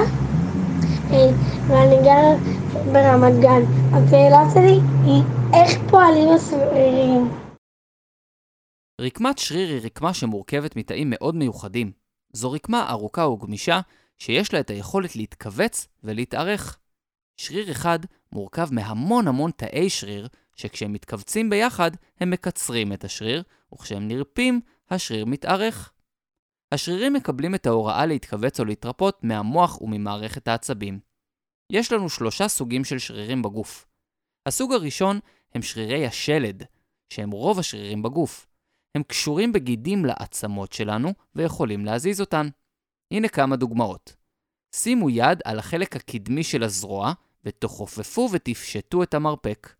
אה, 1.11 1.31
ואני 1.67 1.97
גר 2.03 2.27
ברמת 2.93 3.33
גן. 3.41 3.63
השאלה 3.93 4.41
שלי 4.53 4.79
היא 5.05 5.23
איך 5.53 5.89
פועלים 5.89 6.29
השרירים? 6.35 7.45
רקמת 9.01 9.37
שריר 9.37 9.69
היא 9.69 9.85
רקמה 9.85 10.13
שמורכבת 10.13 10.75
מתאים 10.75 11.09
מאוד 11.09 11.35
מיוחדים. 11.35 12.04
זו 12.35 12.51
רקמה 12.51 12.89
ארוכה 12.89 13.27
וגמישה, 13.27 13.79
שיש 14.17 14.53
לה 14.53 14.59
את 14.59 14.69
היכולת 14.69 15.15
להתכווץ 15.15 15.87
ולהתארך. 16.03 16.77
שריר 17.37 17.71
אחד 17.71 17.99
מורכב 18.31 18.67
מהמון 18.71 19.27
המון 19.27 19.51
תאי 19.51 19.89
שריר, 19.89 20.27
שכשהם 20.55 20.93
מתכווצים 20.93 21.49
ביחד, 21.49 21.91
הם 22.19 22.29
מקצרים 22.29 22.93
את 22.93 23.03
השריר, 23.03 23.43
וכשהם 23.73 24.07
נרפים, 24.07 24.61
השריר 24.89 25.25
מתארך. 25.25 25.91
השרירים 26.71 27.13
מקבלים 27.13 27.55
את 27.55 27.65
ההוראה 27.65 28.05
להתכווץ 28.05 28.59
או 28.59 28.65
להתרפות 28.65 29.23
מהמוח 29.23 29.81
וממערכת 29.81 30.47
העצבים. 30.47 30.99
יש 31.69 31.91
לנו 31.91 32.09
שלושה 32.09 32.47
סוגים 32.47 32.83
של 32.83 32.99
שרירים 32.99 33.41
בגוף. 33.41 33.87
הסוג 34.45 34.73
הראשון 34.73 35.19
הם 35.53 35.61
שרירי 35.61 36.05
השלד, 36.05 36.63
שהם 37.09 37.31
רוב 37.31 37.59
השרירים 37.59 38.03
בגוף. 38.03 38.47
הם 38.95 39.03
קשורים 39.03 39.53
בגידים 39.53 40.05
לעצמות 40.05 40.73
שלנו 40.73 41.13
ויכולים 41.35 41.85
להזיז 41.85 42.21
אותן. 42.21 42.47
הנה 43.11 43.27
כמה 43.27 43.55
דוגמאות. 43.55 44.15
שימו 44.75 45.09
יד 45.09 45.39
על 45.45 45.59
החלק 45.59 45.95
הקדמי 45.95 46.43
של 46.43 46.63
הזרוע 46.63 47.13
ותכופפו 47.43 48.29
ותפשטו 48.31 49.03
את 49.03 49.13
המרפק. 49.13 49.75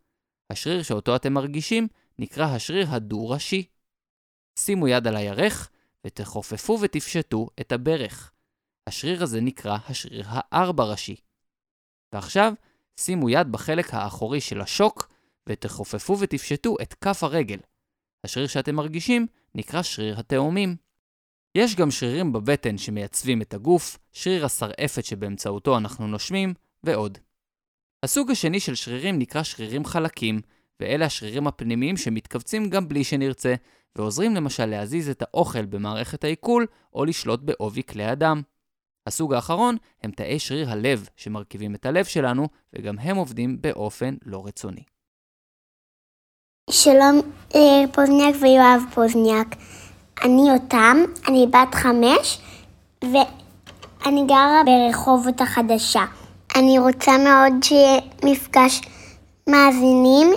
השריר 0.50 0.84
שאותו 0.84 1.16
אתם 1.16 1.34
מרגישים 1.34 1.88
נקרא 2.20 2.46
השריר 2.46 2.88
הדו-ראשי. 2.90 3.64
שימו 4.60 4.88
יד 4.88 5.08
על 5.08 5.16
הירך 5.16 5.70
ותכופפו 6.06 6.78
ותפשטו 6.82 7.48
את 7.62 7.72
הברך. 7.72 8.32
השריר 8.88 9.24
הזה 9.24 9.42
נקרא 9.42 9.78
השריר 9.88 10.26
הארבע-ראשי. 10.28 11.16
ועכשיו, 12.14 12.54
שימו 13.00 13.30
יד 13.30 13.52
בחלק 13.52 13.94
האחורי 13.94 14.42
של 14.42 14.62
השוק 14.62 15.14
ותכופפו 15.50 16.18
ותפשטו 16.20 16.76
את 16.82 16.94
כף 16.94 17.24
הרגל. 17.24 17.60
השריר 18.26 18.48
שאתם 18.48 18.76
מרגישים 18.76 19.28
נקרא 19.56 19.82
שריר 19.82 20.20
התאומים. 20.20 20.76
יש 21.56 21.76
גם 21.76 21.92
שרירים 21.92 22.34
בבטן 22.34 22.78
שמייצבים 22.78 23.42
את 23.42 23.54
הגוף, 23.54 23.98
שריר 24.12 24.46
השרעפת 24.46 25.06
שבאמצעותו 25.06 25.78
אנחנו 25.78 26.08
נושמים, 26.08 26.54
ועוד. 26.84 27.18
הסוג 28.04 28.32
השני 28.32 28.60
של 28.60 28.76
שרירים 28.76 29.20
נקרא 29.20 29.44
שרירים 29.44 29.86
חלקים, 29.86 30.42
ואלה 30.80 31.06
השרירים 31.06 31.48
הפנימיים 31.48 31.98
שמתכווצים 31.98 32.70
גם 32.70 32.88
בלי 32.88 33.04
שנרצה, 33.04 33.56
ועוזרים 33.96 34.36
למשל 34.36 34.66
להזיז 34.66 35.10
את 35.10 35.22
האוכל 35.22 35.66
במערכת 35.66 36.24
העיכול, 36.24 36.66
או 36.94 37.06
לשלוט 37.06 37.40
בעובי 37.44 37.84
כלי 37.84 38.06
הדם. 38.06 38.42
הסוג 39.08 39.34
האחרון 39.34 39.78
הם 40.04 40.12
תאי 40.12 40.40
שריר 40.40 40.70
הלב, 40.70 41.10
שמרכיבים 41.16 41.76
את 41.76 41.86
הלב 41.86 42.06
שלנו, 42.06 42.48
וגם 42.74 43.00
הם 43.00 43.16
עובדים 43.16 43.62
באופן 43.62 44.16
לא 44.26 44.46
רצוני. 44.46 44.84
שלום 46.70 47.22
אה, 47.56 47.84
פוזניאק 47.94 48.36
ויואב 48.42 48.82
פוזניאק. 48.94 49.56
אני 50.24 50.52
אותם, 50.54 50.98
אני 51.28 51.48
בת 51.48 51.76
חמש, 51.76 52.42
ואני 53.04 54.26
גרה 54.28 54.62
ברחובות 54.66 55.42
החדשה. 55.42 56.06
אני 56.56 56.80
רוצה 56.80 57.12
מאוד 57.18 57.54
שיהיה 57.64 58.02
מפגש 58.24 58.82
מאזינים, 59.50 60.28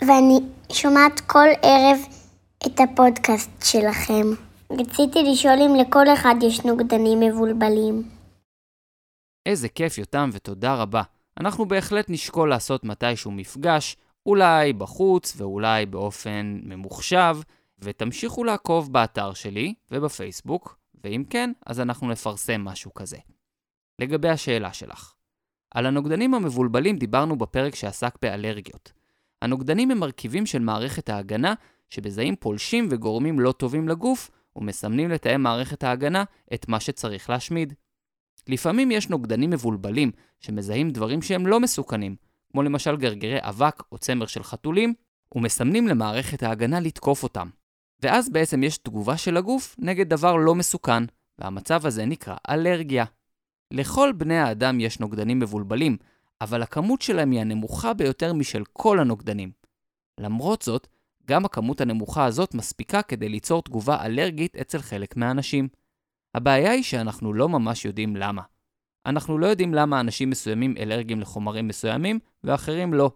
ואני 0.00 0.38
שומעת 0.72 1.20
כל 1.20 1.48
ערב 1.62 1.98
את 2.66 2.80
הפודקאסט 2.80 3.50
שלכם. 3.64 4.26
רציתי 4.70 5.22
לשאול 5.22 5.58
אם 5.66 5.74
לכל 5.74 6.08
אחד 6.14 6.34
יש 6.42 6.60
נוגדנים 6.64 7.20
מבולבלים. 7.20 8.02
איזה 9.46 9.68
כיף, 9.68 9.98
יותם, 9.98 10.30
ותודה 10.32 10.74
רבה. 10.74 11.02
אנחנו 11.40 11.66
בהחלט 11.66 12.06
נשקול 12.08 12.50
לעשות 12.50 12.84
מתישהו 12.84 13.30
מפגש, 13.30 13.96
אולי 14.26 14.72
בחוץ 14.72 15.34
ואולי 15.36 15.86
באופן 15.86 16.60
ממוחשב, 16.62 17.36
ותמשיכו 17.78 18.44
לעקוב 18.44 18.92
באתר 18.92 19.32
שלי 19.32 19.74
ובפייסבוק, 19.90 20.78
ואם 21.04 21.24
כן, 21.30 21.52
אז 21.66 21.80
אנחנו 21.80 22.08
נפרסם 22.08 22.60
משהו 22.64 22.94
כזה. 22.94 23.16
לגבי 23.98 24.28
השאלה 24.28 24.72
שלך. 24.72 25.14
על 25.70 25.86
הנוגדנים 25.86 26.34
המבולבלים 26.34 26.96
דיברנו 26.96 27.38
בפרק 27.38 27.74
שעסק 27.74 28.14
באלרגיות. 28.22 28.92
הנוגדנים 29.42 29.90
הם 29.90 29.98
מרכיבים 29.98 30.46
של 30.46 30.58
מערכת 30.58 31.08
ההגנה 31.08 31.54
שבזהים 31.90 32.36
פולשים 32.36 32.88
וגורמים 32.90 33.40
לא 33.40 33.52
טובים 33.52 33.88
לגוף 33.88 34.30
ומסמנים 34.56 35.10
לתאי 35.10 35.36
מערכת 35.36 35.82
ההגנה 35.82 36.24
את 36.54 36.68
מה 36.68 36.80
שצריך 36.80 37.30
להשמיד. 37.30 37.74
לפעמים 38.48 38.90
יש 38.90 39.08
נוגדנים 39.08 39.50
מבולבלים 39.50 40.10
שמזהים 40.40 40.90
דברים 40.90 41.22
שהם 41.22 41.46
לא 41.46 41.60
מסוכנים, 41.60 42.16
כמו 42.52 42.62
למשל 42.62 42.96
גרגרי 42.96 43.38
אבק 43.40 43.82
או 43.92 43.98
צמר 43.98 44.26
של 44.26 44.42
חתולים, 44.42 44.94
ומסמנים 45.34 45.88
למערכת 45.88 46.42
ההגנה 46.42 46.80
לתקוף 46.80 47.22
אותם. 47.22 47.48
ואז 48.02 48.30
בעצם 48.30 48.62
יש 48.62 48.78
תגובה 48.78 49.16
של 49.16 49.36
הגוף 49.36 49.76
נגד 49.78 50.08
דבר 50.08 50.36
לא 50.36 50.54
מסוכן, 50.54 51.02
והמצב 51.38 51.86
הזה 51.86 52.06
נקרא 52.06 52.36
אלרגיה. 52.50 53.04
לכל 53.70 54.12
בני 54.16 54.38
האדם 54.38 54.80
יש 54.80 55.00
נוגדנים 55.00 55.38
מבולבלים, 55.38 55.96
אבל 56.40 56.62
הכמות 56.62 57.02
שלהם 57.02 57.30
היא 57.30 57.40
הנמוכה 57.40 57.94
ביותר 57.94 58.32
משל 58.32 58.62
כל 58.72 59.00
הנוגדנים. 59.00 59.50
למרות 60.20 60.62
זאת, 60.62 60.86
גם 61.26 61.44
הכמות 61.44 61.80
הנמוכה 61.80 62.24
הזאת 62.24 62.54
מספיקה 62.54 63.02
כדי 63.02 63.28
ליצור 63.28 63.62
תגובה 63.62 64.04
אלרגית 64.04 64.56
אצל 64.56 64.78
חלק 64.78 65.16
מהאנשים. 65.16 65.68
הבעיה 66.34 66.70
היא 66.70 66.82
שאנחנו 66.82 67.32
לא 67.32 67.48
ממש 67.48 67.84
יודעים 67.84 68.16
למה. 68.16 68.42
אנחנו 69.06 69.38
לא 69.38 69.46
יודעים 69.46 69.74
למה 69.74 70.00
אנשים 70.00 70.30
מסוימים 70.30 70.74
אלרגיים 70.78 71.20
לחומרים 71.20 71.68
מסוימים 71.68 72.18
ואחרים 72.44 72.94
לא. 72.94 73.10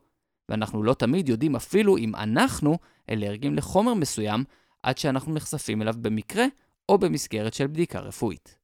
ואנחנו 0.49 0.83
לא 0.83 0.95
תמיד 0.95 1.29
יודעים 1.29 1.57
אפילו 1.57 1.97
אם 1.97 2.14
אנחנו 2.14 2.79
אלרגיים 3.11 3.55
לחומר 3.55 3.95
מסוים 3.95 4.45
עד 4.83 4.99
שאנחנו 4.99 5.35
נחשפים 5.35 5.83
אליו 5.83 5.95
במקרה 6.00 6.45
או 6.88 6.99
במסגרת 6.99 7.55
של 7.55 7.67
בדיקה 7.67 8.00
רפואית. 8.00 8.59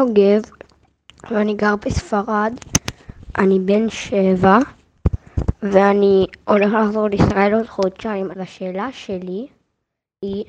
יוגב, 0.00 0.42
ואני 1.30 1.54
גר 1.54 1.76
בספרד, 1.76 2.52
אני 3.38 3.58
בן 3.58 3.90
שבע, 3.90 4.58
ואני 5.62 6.26
הולך 6.44 6.72
לחזור 6.72 7.08
לישראל 7.08 7.54
עוד 7.54 7.66
חודשיים. 7.66 8.30
אז 8.30 8.38
השאלה 8.38 8.92
שלי 8.92 9.46
היא, 10.22 10.44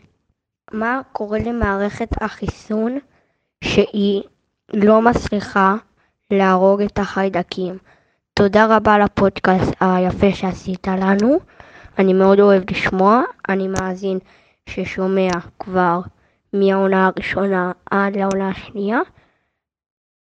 מה 0.72 1.02
קורה 1.12 1.40
למערכת 1.40 2.10
החיסון 2.22 2.98
שהיא 3.64 4.24
לא 4.74 5.02
מצליחה 5.02 5.76
להרוג 6.32 6.82
את 6.82 7.00
החיידקים? 7.00 7.78
תודה 8.34 8.78
רבה 8.78 8.94
על 8.94 9.02
הפודקאסט 9.02 9.72
היפה 9.80 10.36
שעשית 10.36 10.88
לנו. 10.88 11.40
אני 12.00 12.14
מאוד 12.14 12.40
אוהב 12.40 12.64
לשמוע, 12.72 13.22
אני 13.50 13.68
מאזין 13.68 14.20
ששומע 14.70 15.32
כבר 15.60 16.00
מהעונה 16.54 17.08
הראשונה 17.08 17.72
עד 17.92 18.16
לעונה 18.16 18.50
השנייה. 18.50 19.00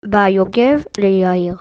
ביי 0.05 0.34
יוגב 0.34 0.84
ליאיר. 0.98 1.55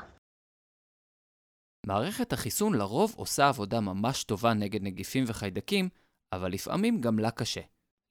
מערכת 1.87 2.33
החיסון 2.33 2.75
לרוב 2.75 3.15
עושה 3.17 3.49
עבודה 3.49 3.81
ממש 3.81 4.25
טובה 4.25 4.55
נגד 4.55 4.83
נגיפים 4.83 5.25
וחיידקים, 5.27 5.89
אבל 6.33 6.53
לפעמים 6.53 7.01
גם 7.01 7.19
לה 7.19 7.31
קשה. 7.31 7.61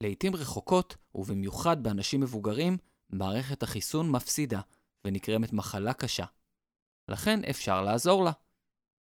לעתים 0.03 0.35
רחוקות, 0.35 0.95
ובמיוחד 1.15 1.83
באנשים 1.83 2.21
מבוגרים, 2.21 2.77
מערכת 3.09 3.63
החיסון 3.63 4.11
מפסידה, 4.11 4.61
ונקרמת 5.05 5.53
מחלה 5.53 5.93
קשה. 5.93 6.25
לכן 7.07 7.39
אפשר 7.49 7.81
לעזור 7.81 8.23
לה. 8.23 8.31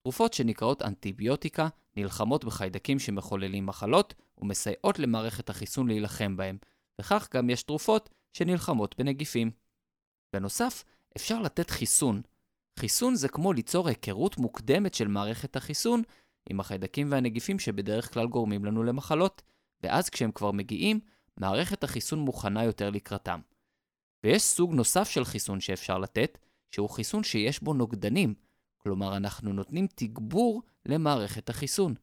תרופות 0.03 0.35
שנקראות 0.35 0.83
אנטיביוטיקה 0.83 1.69
נלחמות 1.97 2.45
בחיידקים 2.45 2.99
שמחוללים 2.99 3.67
מחלות 3.67 4.15
ומסייעות 4.39 4.99
למערכת 4.99 5.51
החיסון 5.51 5.89
להילחם 5.89 6.37
בהם, 6.37 6.59
וכך 7.01 7.29
גם 7.35 7.51
יש 7.51 7.63
תרופות 7.63 8.11
שנלחמות 8.33 8.95
בנגיפים. 8.99 9.51
בנוסף, 10.33 10.85
אפשר 11.17 11.43
לתת 11.43 11.71
חיסון. 11.71 12.23
חיסון 12.79 13.15
זה 13.15 13.29
כמו 13.29 13.53
ליצור 13.53 13.89
היכרות 13.89 14.39
מוקדמת 14.39 14.95
של 14.95 15.09
מערכת 15.09 15.57
החיסון 15.57 16.03
עם 16.51 16.61
החיידקים 16.61 17.13
והנגיפים 17.13 17.59
שבדרך 17.59 18.13
כלל 18.15 18.27
גורמים 18.27 18.65
לנו 18.65 18.83
למחלות, 18.83 19.43
ואז 19.83 20.09
כשהם 20.09 20.33
כבר 20.33 20.53
מגיעים, 20.53 21.01
מערכת 21.37 21.85
החיסון 21.85 22.19
מוכנה 22.19 22.65
יותר 22.65 22.91
לקראתם. 22.91 23.41
ויש 24.25 24.43
סוג 24.43 24.75
נוסף 24.75 25.09
של 25.09 25.25
חיסון 25.25 25.61
שאפשר 25.61 25.99
לתת, 25.99 26.39
שהוא 26.71 26.91
חיסון 26.91 27.25
שיש 27.25 27.63
בו 27.63 27.75
נוגדנים, 27.75 28.35
כלומר 28.79 29.17
אנחנו 29.17 29.53
נותנים 29.53 29.87
תגבור 29.95 30.63
למערכת 30.87 31.49
החיסון. 31.49 31.95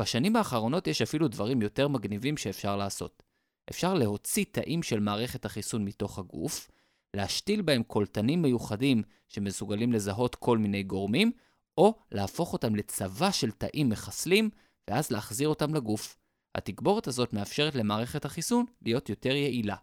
בשנים 0.00 0.36
האחרונות 0.36 0.86
יש 0.86 1.02
אפילו 1.02 1.28
דברים 1.28 1.62
יותר 1.62 1.88
מגניבים 1.88 2.36
שאפשר 2.36 2.76
לעשות. 2.76 3.22
אפשר 3.70 3.94
להוציא 3.94 4.44
תאים 4.52 4.82
של 4.82 5.00
מערכת 5.00 5.44
החיסון 5.44 5.84
מתוך 5.84 6.18
הגוף, 6.18 6.70
להשתיל 7.14 7.62
בהם 7.62 7.82
קולטנים 7.82 8.42
מיוחדים 8.42 9.02
שמסוגלים 9.28 9.92
לזהות 9.92 10.34
כל 10.34 10.58
מיני 10.58 10.82
גורמים, 10.82 11.32
או 11.78 11.94
להפוך 12.12 12.52
אותם 12.52 12.74
לצבא 12.74 13.30
של 13.30 13.50
תאים 13.50 13.88
מחסלים, 13.88 14.50
ואז 14.90 15.10
להחזיר 15.10 15.48
אותם 15.48 15.74
לגוף. 15.74 16.16
התגבורת 16.54 17.06
הזאת 17.06 17.32
מאפשרת 17.32 17.74
למערכת 17.74 18.24
החיסון 18.24 18.64
להיות 18.82 19.08
יותר 19.08 19.34
יעילה. 19.34 19.76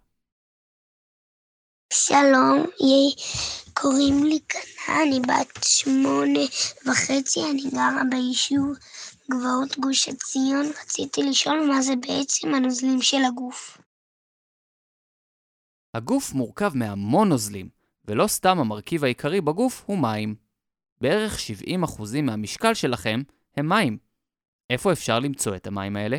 שלום, 1.94 2.66
קוראים 3.74 4.24
לי 4.24 4.40
קנה, 4.40 5.04
אני 5.04 5.20
בת 5.20 5.64
שמונה 5.64 6.40
וחצי, 6.86 7.40
אני 7.52 7.62
גרה 7.72 8.02
ביישוב 8.10 8.78
גבעות 9.32 9.80
גוש 9.80 10.10
עציון. 10.10 10.66
רציתי 10.82 11.24
לשאול 11.24 11.68
מה 11.68 11.82
זה 11.82 11.96
בעצם 11.96 12.56
הנוזלים 12.56 13.02
של 13.02 13.18
הגוף. 13.28 13.78
הגוף 15.94 16.34
מורכב 16.34 16.72
מהמון 16.76 17.30
נוזלים, 17.30 17.70
ולא 18.06 18.28
סתם 18.28 18.60
המרכיב 18.60 19.04
העיקרי 19.04 19.42
בגוף 19.42 19.84
הוא 19.86 19.98
מים. 19.98 20.36
בערך 21.02 21.38
70% 21.38 22.22
מהמשקל 22.24 22.74
שלכם 22.74 23.22
הם 23.58 23.70
מים. 23.70 23.98
איפה 24.70 24.92
אפשר 24.92 25.20
למצוא 25.20 25.56
את 25.56 25.68
המים 25.68 25.96
האלה? 25.96 26.18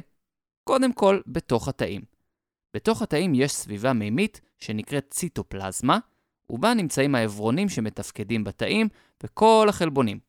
קודם 0.65 0.93
כל, 0.93 1.21
בתוך 1.27 1.69
התאים. 1.69 2.10
בתוך 2.75 3.03
התאים 3.03 3.35
יש 3.35 3.53
סביבה 3.53 3.93
מימית 3.93 4.41
שנקראת 4.59 5.11
ציטופלזמה, 5.11 5.99
ובה 6.51 6.75
נמצאים 6.75 7.15
העברונים 7.15 7.69
שמתפקדים 7.69 8.45
בתאים 8.45 8.89
וכל 9.23 9.67
החלבונים. 9.69 10.21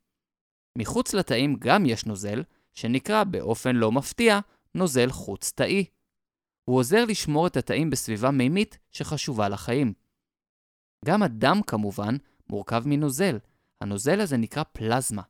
מחוץ 0.77 1.13
לתאים 1.13 1.55
גם 1.59 1.85
יש 1.85 2.05
נוזל, 2.05 2.43
שנקרא 2.73 3.23
באופן 3.23 3.75
לא 3.75 3.91
מפתיע 3.91 4.39
נוזל 4.75 5.09
חוץ-תאי. 5.09 5.85
הוא 6.65 6.77
עוזר 6.79 7.05
לשמור 7.05 7.47
את 7.47 7.57
התאים 7.57 7.89
בסביבה 7.89 8.31
מימית 8.31 8.77
שחשובה 8.91 9.49
לחיים. 9.49 9.93
גם 11.05 11.23
הדם 11.23 11.61
כמובן 11.67 12.15
מורכב 12.49 12.83
מנוזל, 12.85 13.37
הנוזל 13.81 14.21
הזה 14.21 14.37
נקרא 14.37 14.63
פלזמה. 14.63 15.21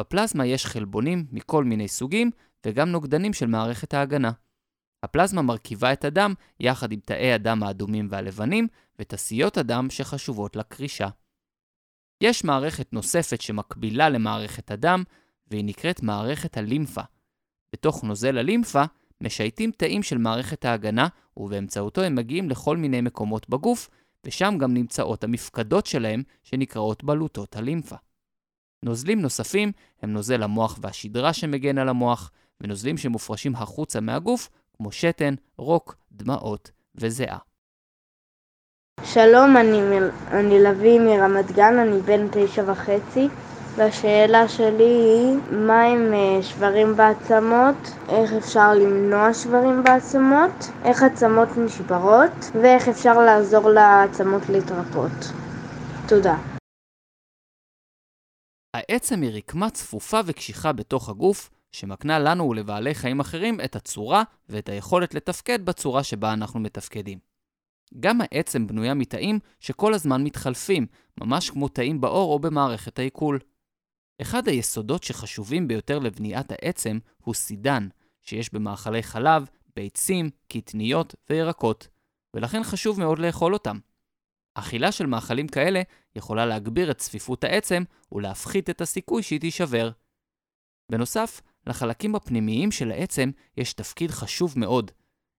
בפלזמה 0.00 0.46
יש 0.46 0.66
חלבונים 0.66 1.26
מכל 1.32 1.64
מיני 1.64 1.88
סוגים 1.88 2.30
וגם 2.66 2.88
נוגדנים 2.88 3.32
של 3.32 3.46
מערכת 3.46 3.94
ההגנה. 3.94 4.32
הפלזמה 5.02 5.42
מרכיבה 5.42 5.92
את 5.92 6.04
הדם 6.04 6.34
יחד 6.60 6.92
עם 6.92 7.00
תאי 7.00 7.32
הדם 7.32 7.62
האדומים 7.62 8.08
והלבנים 8.10 8.68
ותסיות 8.98 9.56
הדם 9.56 9.86
שחשובות 9.90 10.56
לקרישה. 10.56 11.08
יש 12.20 12.44
מערכת 12.44 12.92
נוספת 12.92 13.40
שמקבילה 13.40 14.08
למערכת 14.08 14.70
הדם, 14.70 15.02
והיא 15.50 15.64
נקראת 15.64 16.02
מערכת 16.02 16.56
הלימפה. 16.56 17.02
בתוך 17.72 18.04
נוזל 18.04 18.38
הלימפה 18.38 18.82
משייטים 19.20 19.70
תאים 19.70 20.02
של 20.02 20.18
מערכת 20.18 20.64
ההגנה, 20.64 21.08
ובאמצעותו 21.36 22.02
הם 22.02 22.14
מגיעים 22.14 22.50
לכל 22.50 22.76
מיני 22.76 23.00
מקומות 23.00 23.48
בגוף, 23.48 23.88
ושם 24.24 24.54
גם 24.58 24.74
נמצאות 24.74 25.24
המפקדות 25.24 25.86
שלהם, 25.86 26.22
שנקראות 26.42 27.04
בלוטות 27.04 27.56
הלימפה. 27.56 27.96
נוזלים 28.82 29.20
נוספים 29.20 29.72
הם 30.02 30.12
נוזל 30.12 30.42
המוח 30.42 30.78
והשדרה 30.82 31.32
שמגן 31.32 31.78
על 31.78 31.88
המוח, 31.88 32.30
ונוזלים 32.60 32.98
שמופרשים 32.98 33.54
החוצה 33.54 34.00
מהגוף, 34.00 34.50
כמו 34.76 34.92
שתן, 34.92 35.34
רוק, 35.58 35.96
דמעות 36.12 36.70
וזיעה. 36.94 37.38
שלום, 39.04 39.56
אני, 39.56 39.80
אני 40.30 40.62
לביא 40.62 41.00
מרמת 41.00 41.52
גן, 41.52 41.78
אני 41.78 42.00
בן 42.00 42.26
תשע 42.32 42.62
וחצי, 42.66 43.28
והשאלה 43.76 44.48
שלי 44.48 44.84
היא, 44.84 45.38
מה 45.50 45.82
עם 45.82 46.14
אה, 46.14 46.42
שברים 46.42 46.96
בעצמות, 46.96 47.76
איך 48.08 48.32
אפשר 48.32 48.74
למנוע 48.74 49.34
שברים 49.34 49.82
בעצמות, 49.84 50.84
איך 50.84 51.02
עצמות 51.02 51.48
נשברות, 51.56 52.50
ואיך 52.62 52.88
אפשר 52.88 53.18
לעזור 53.18 53.70
לעצמות 53.70 54.42
להתרפות. 54.48 55.32
תודה. 56.08 56.36
העצם 58.74 59.22
היא 59.22 59.36
רקמה 59.36 59.70
צפופה 59.70 60.20
וקשיחה 60.26 60.72
בתוך 60.72 61.08
הגוף, 61.08 61.50
שמקנה 61.72 62.18
לנו 62.18 62.48
ולבעלי 62.48 62.94
חיים 62.94 63.20
אחרים 63.20 63.60
את 63.60 63.76
הצורה 63.76 64.22
ואת 64.48 64.68
היכולת 64.68 65.14
לתפקד 65.14 65.64
בצורה 65.64 66.04
שבה 66.04 66.32
אנחנו 66.32 66.60
מתפקדים. 66.60 67.18
גם 68.00 68.20
העצם 68.20 68.66
בנויה 68.66 68.94
מתאים 68.94 69.38
שכל 69.60 69.94
הזמן 69.94 70.24
מתחלפים, 70.24 70.86
ממש 71.20 71.50
כמו 71.50 71.68
תאים 71.68 72.00
בעור 72.00 72.32
או 72.32 72.38
במערכת 72.38 72.98
העיכול. 72.98 73.38
אחד 74.22 74.48
היסודות 74.48 75.02
שחשובים 75.02 75.68
ביותר 75.68 75.98
לבניית 75.98 76.52
העצם 76.52 76.98
הוא 77.22 77.34
סידן, 77.34 77.88
שיש 78.22 78.54
במאכלי 78.54 79.02
חלב, 79.02 79.48
ביצים, 79.76 80.30
קטניות 80.48 81.14
וירקות, 81.30 81.88
ולכן 82.34 82.64
חשוב 82.64 83.00
מאוד 83.00 83.18
לאכול 83.18 83.54
אותם. 83.54 83.78
אכילה 84.54 84.92
של 84.92 85.06
מאכלים 85.06 85.48
כאלה 85.48 85.82
יכולה 86.16 86.46
להגביר 86.46 86.90
את 86.90 86.98
צפיפות 86.98 87.44
העצם 87.44 87.82
ולהפחית 88.12 88.70
את 88.70 88.80
הסיכוי 88.80 89.22
שהיא 89.22 89.40
תישבר. 89.40 89.90
בנוסף, 90.90 91.40
לחלקים 91.66 92.14
הפנימיים 92.14 92.72
של 92.72 92.90
העצם 92.90 93.30
יש 93.56 93.72
תפקיד 93.72 94.10
חשוב 94.10 94.58
מאוד. 94.58 94.90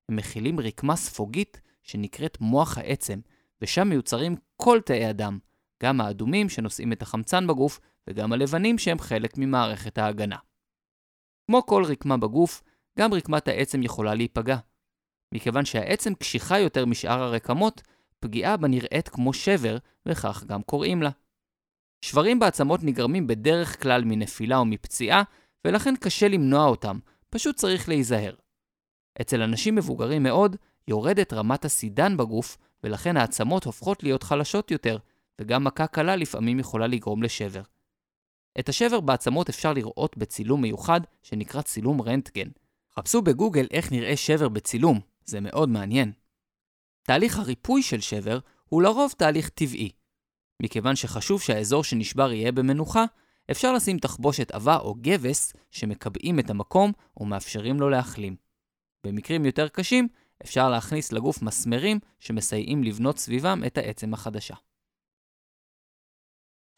הם 0.09 0.15
מכילים 0.15 0.59
רקמה 0.59 0.95
ספוגית 0.95 1.61
שנקראת 1.83 2.41
מוח 2.41 2.77
העצם, 2.77 3.19
ושם 3.61 3.87
מיוצרים 3.87 4.35
כל 4.55 4.79
תאי 4.85 5.05
הדם, 5.05 5.39
גם 5.83 6.01
האדומים 6.01 6.49
שנושאים 6.49 6.93
את 6.93 7.01
החמצן 7.01 7.47
בגוף, 7.47 7.79
וגם 8.07 8.33
הלבנים 8.33 8.77
שהם 8.77 8.99
חלק 8.99 9.37
ממערכת 9.37 9.97
ההגנה. 9.97 10.37
כמו 11.47 11.65
כל 11.65 11.83
רקמה 11.83 12.17
בגוף, 12.17 12.63
גם 12.99 13.13
רקמת 13.13 13.47
העצם 13.47 13.83
יכולה 13.83 14.15
להיפגע. 14.15 14.57
מכיוון 15.33 15.65
שהעצם 15.65 16.13
קשיחה 16.13 16.59
יותר 16.59 16.85
משאר 16.85 17.21
הרקמות, 17.21 17.81
פגיעה 18.19 18.57
בה 18.57 18.67
נראית 18.67 19.09
כמו 19.09 19.33
שבר, 19.33 19.77
וכך 20.05 20.43
גם 20.47 20.61
קוראים 20.61 21.01
לה. 21.01 21.09
שברים 22.01 22.39
בעצמות 22.39 22.83
נגרמים 22.83 23.27
בדרך 23.27 23.81
כלל 23.81 24.03
מנפילה 24.05 24.57
או 24.57 24.65
מפציעה, 24.65 25.23
ולכן 25.65 25.95
קשה 25.95 26.27
למנוע 26.27 26.65
אותם, 26.65 26.99
פשוט 27.29 27.55
צריך 27.55 27.89
להיזהר. 27.89 28.35
אצל 29.21 29.41
אנשים 29.41 29.75
מבוגרים 29.75 30.23
מאוד, 30.23 30.55
יורדת 30.87 31.33
רמת 31.33 31.65
הסידן 31.65 32.17
בגוף, 32.17 32.57
ולכן 32.83 33.17
העצמות 33.17 33.63
הופכות 33.63 34.03
להיות 34.03 34.23
חלשות 34.23 34.71
יותר, 34.71 34.97
וגם 35.41 35.63
מכה 35.63 35.87
קלה 35.87 36.15
לפעמים 36.15 36.59
יכולה 36.59 36.87
לגרום 36.87 37.23
לשבר. 37.23 37.61
את 38.59 38.69
השבר 38.69 38.99
בעצמות 38.99 39.49
אפשר 39.49 39.73
לראות 39.73 40.17
בצילום 40.17 40.61
מיוחד 40.61 41.01
שנקרא 41.23 41.61
צילום 41.61 42.01
רנטגן. 42.01 42.47
חפשו 42.95 43.21
בגוגל 43.21 43.67
איך 43.71 43.91
נראה 43.91 44.17
שבר 44.17 44.49
בצילום, 44.49 44.99
זה 45.25 45.39
מאוד 45.39 45.69
מעניין. 45.69 46.11
תהליך 47.03 47.39
הריפוי 47.39 47.83
של 47.83 48.01
שבר 48.01 48.39
הוא 48.65 48.81
לרוב 48.81 49.13
תהליך 49.17 49.49
טבעי. 49.49 49.91
מכיוון 50.61 50.95
שחשוב 50.95 51.41
שהאזור 51.41 51.83
שנשבר 51.83 52.31
יהיה 52.31 52.51
במנוחה, 52.51 53.05
אפשר 53.51 53.73
לשים 53.73 53.99
תחבושת 53.99 54.51
עבה 54.51 54.77
או 54.77 54.95
גבס 55.01 55.53
שמקבעים 55.71 56.39
את 56.39 56.49
המקום 56.49 56.91
ומאפשרים 57.17 57.79
לו 57.79 57.89
להחלים. 57.89 58.35
במקרים 59.05 59.45
יותר 59.45 59.67
קשים, 59.67 60.07
אפשר 60.43 60.69
להכניס 60.69 61.11
לגוף 61.11 61.41
מסמרים 61.41 61.99
שמסייעים 62.19 62.83
לבנות 62.83 63.17
סביבם 63.17 63.63
את 63.67 63.77
העצם 63.77 64.13
החדשה. 64.13 64.55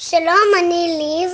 שלום, 0.02 0.50
אני 0.60 0.98
ליב, 1.00 1.32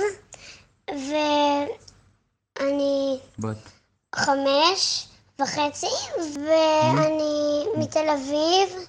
ואני 2.60 3.18
בת 3.38 3.70
חמש 4.14 5.08
וחצי, 5.40 5.86
ואני 6.34 7.64
מתל 7.78 8.08
אביב. 8.08 8.88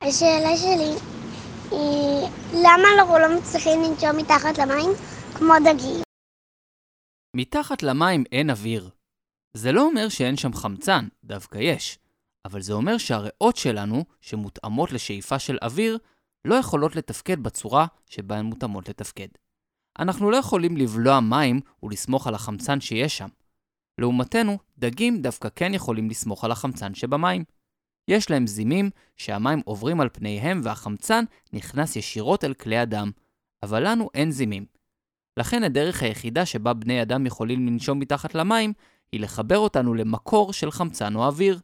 השאלה 0.00 0.56
שלי 0.56 0.94
היא, 1.70 2.28
למה 2.52 2.88
אנחנו 2.98 3.18
לא 3.18 3.36
מצליחים 3.38 3.82
לנשום 3.82 4.16
מתחת 4.16 4.58
למים 4.58 4.90
כמו 5.38 5.54
דגים? 5.60 6.02
מתחת 7.36 7.82
למים 7.82 8.24
אין 8.32 8.50
אוויר. 8.50 8.90
זה 9.54 9.72
לא 9.72 9.82
אומר 9.82 10.08
שאין 10.08 10.36
שם 10.36 10.52
חמצן, 10.52 11.08
דווקא 11.24 11.58
יש. 11.58 11.98
אבל 12.44 12.62
זה 12.62 12.72
אומר 12.72 12.98
שהריאות 12.98 13.56
שלנו, 13.56 14.04
שמותאמות 14.20 14.92
לשאיפה 14.92 15.38
של 15.38 15.58
אוויר, 15.62 15.98
לא 16.44 16.54
יכולות 16.54 16.96
לתפקד 16.96 17.42
בצורה 17.42 17.86
שבה 18.06 18.36
הן 18.36 18.46
מותאמות 18.46 18.88
לתפקד. 18.88 19.28
אנחנו 19.98 20.30
לא 20.30 20.36
יכולים 20.36 20.76
לבלוע 20.76 21.20
מים 21.20 21.60
ולסמוך 21.82 22.26
על 22.26 22.34
החמצן 22.34 22.80
שיש 22.80 23.18
שם. 23.18 23.28
לעומתנו, 24.00 24.58
דגים 24.78 25.22
דווקא 25.22 25.48
כן 25.56 25.74
יכולים 25.74 26.10
לסמוך 26.10 26.44
על 26.44 26.52
החמצן 26.52 26.94
שבמים. 26.94 27.44
יש 28.08 28.30
להם 28.30 28.46
זימים 28.46 28.90
שהמים 29.16 29.62
עוברים 29.64 30.00
על 30.00 30.08
פניהם 30.12 30.60
והחמצן 30.64 31.24
נכנס 31.52 31.96
ישירות 31.96 32.44
אל 32.44 32.54
כלי 32.54 32.78
הדם, 32.78 33.10
אבל 33.62 33.88
לנו 33.88 34.10
אין 34.14 34.30
זימים. 34.30 34.75
לכן 35.36 35.62
הדרך 35.62 36.02
היחידה 36.02 36.46
שבה 36.46 36.72
בני 36.72 37.02
אדם 37.02 37.26
יכולים 37.26 37.66
לנשום 37.66 37.98
מתחת 37.98 38.34
למים, 38.34 38.72
היא 39.12 39.20
לחבר 39.20 39.58
אותנו 39.58 39.94
למקור 39.94 40.52
של 40.52 40.70
חמצן 40.70 41.16
או 41.16 41.24
אוויר. 41.24 41.60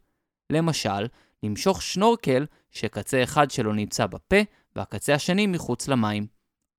למשל, 0.51 1.07
למשוך 1.43 1.83
שנורקל 1.83 2.47
שקצה 2.71 3.23
אחד 3.23 3.51
שלו 3.51 3.73
נמצא 3.73 4.07
בפה 4.07 4.37
והקצה 4.77 5.15
השני 5.15 5.47
מחוץ 5.47 5.89
למים. 5.89 6.27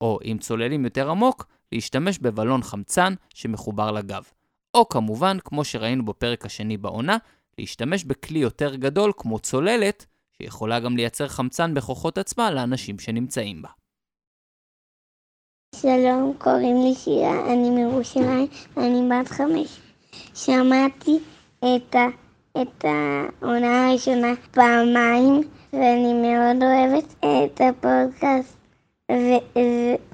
או 0.02 0.20
אם 0.26 0.38
צוללים 0.40 0.86
יותר 0.86 1.10
עמוק, 1.10 1.46
להשתמש 1.72 2.20
בבלון 2.20 2.64
חמצן 2.64 3.14
שמחובר 3.34 3.92
לגב. 3.92 4.24
או 4.74 4.90
כמובן, 4.90 5.38
כמו 5.44 5.64
שראינו 5.64 6.06
בפרק 6.06 6.46
השני 6.46 6.78
בעונה, 6.78 7.18
להשתמש 7.58 8.04
בכלי 8.04 8.40
יותר 8.40 8.76
גדול 8.76 9.12
כמו 9.18 9.40
צוללת, 9.40 10.06
שיכולה 10.38 10.80
גם 10.80 10.98
לייצר 10.98 11.28
חמצן 11.28 11.74
בכוחות 11.74 12.18
עצמה 12.18 12.52
לאנשים 12.52 13.00
שנמצאים 13.00 13.62
בה. 13.62 13.70
שלום, 15.82 16.34
קוראים 16.38 16.82
לי 16.82 16.96
שירה, 16.96 17.54
אני 17.54 17.70
מירושלים, 17.70 18.48
אני 18.78 19.10
בת 19.10 19.28
חמש. 19.28 19.80
שמעתי 20.36 21.20
את, 21.60 21.96
ה, 21.96 22.06
את 22.62 22.86
העונה 22.86 23.90
הראשונה 23.90 24.34
פעמיים, 24.52 25.42
ואני 25.74 26.14
מאוד 26.14 26.64
אוהבת 26.64 27.16
את 27.20 27.62
הפודקאסט, 27.62 28.58
ו, 29.12 29.16
ו, 29.56 29.60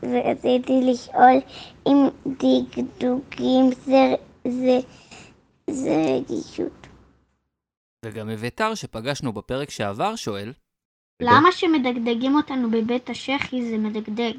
ורציתי 0.03 0.81
לשאול 0.83 1.39
אם 1.87 2.07
דקדוקים 2.27 3.69
זה, 3.85 4.15
זה, 4.47 4.79
זה 5.69 6.05
רגישות. 6.15 6.87
וגם 8.05 8.29
אביתר, 8.29 8.75
שפגשנו 8.75 9.33
בפרק 9.33 9.69
שעבר, 9.69 10.15
שואל, 10.15 10.53
למה 11.21 11.51
שמדגדגים 11.51 12.35
אותנו 12.35 12.71
בבית 12.71 13.09
השחי 13.09 13.69
זה 13.69 13.77
מדגדג? 13.77 14.33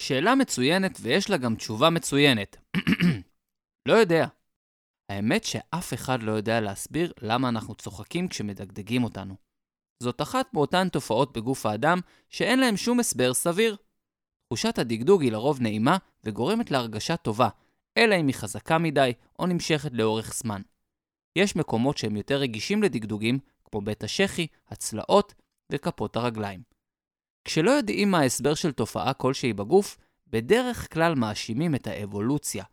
שאלה 0.00 0.34
מצוינת 0.34 0.98
ויש 1.00 1.30
לה 1.30 1.36
גם 1.36 1.54
תשובה 1.54 1.90
מצוינת. 1.90 2.56
לא 3.88 3.94
יודע. 3.94 4.26
האמת 5.08 5.44
שאף 5.44 5.94
אחד 5.94 6.22
לא 6.22 6.32
יודע 6.32 6.60
להסביר 6.60 7.12
למה 7.22 7.48
אנחנו 7.48 7.74
צוחקים 7.74 8.28
כשמדגדגים 8.28 9.04
אותנו. 9.04 9.34
זאת 10.02 10.22
אחת 10.22 10.54
מאותן 10.54 10.88
תופעות 10.88 11.36
בגוף 11.36 11.66
האדם 11.66 11.98
שאין 12.28 12.60
להם 12.60 12.76
שום 12.76 13.00
הסבר 13.00 13.34
סביר. 13.34 13.76
תחושת 14.46 14.78
הדגדוג 14.78 15.22
היא 15.22 15.32
לרוב 15.32 15.60
נעימה 15.60 15.96
וגורמת 16.24 16.70
להרגשה 16.70 17.16
טובה, 17.16 17.48
אלא 17.98 18.14
אם 18.20 18.26
היא 18.26 18.34
חזקה 18.34 18.78
מדי 18.78 19.12
או 19.38 19.46
נמשכת 19.46 19.90
לאורך 19.92 20.34
זמן. 20.34 20.62
יש 21.36 21.56
מקומות 21.56 21.98
שהם 21.98 22.16
יותר 22.16 22.36
רגישים 22.36 22.82
לדגדוגים, 22.82 23.38
כמו 23.64 23.80
בית 23.80 24.04
השחי, 24.04 24.46
הצלעות 24.68 25.34
וכפות 25.72 26.16
הרגליים. 26.16 26.62
כשלא 27.44 27.70
יודעים 27.70 28.10
מה 28.10 28.18
ההסבר 28.18 28.54
של 28.54 28.72
תופעה 28.72 29.14
כלשהי 29.14 29.52
בגוף, 29.52 29.96
בדרך 30.26 30.92
כלל 30.94 31.14
מאשימים 31.14 31.74
את 31.74 31.86
האבולוציה. 31.86 32.64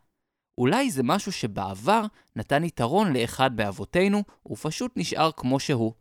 אולי 0.58 0.90
זה 0.90 1.02
משהו 1.02 1.32
שבעבר 1.32 2.04
נתן 2.36 2.64
יתרון 2.64 3.12
לאחד 3.12 3.56
באבותינו, 3.56 4.22
ופשוט 4.48 4.92
נשאר 4.96 5.30
כמו 5.32 5.60
שהוא. 5.60 5.92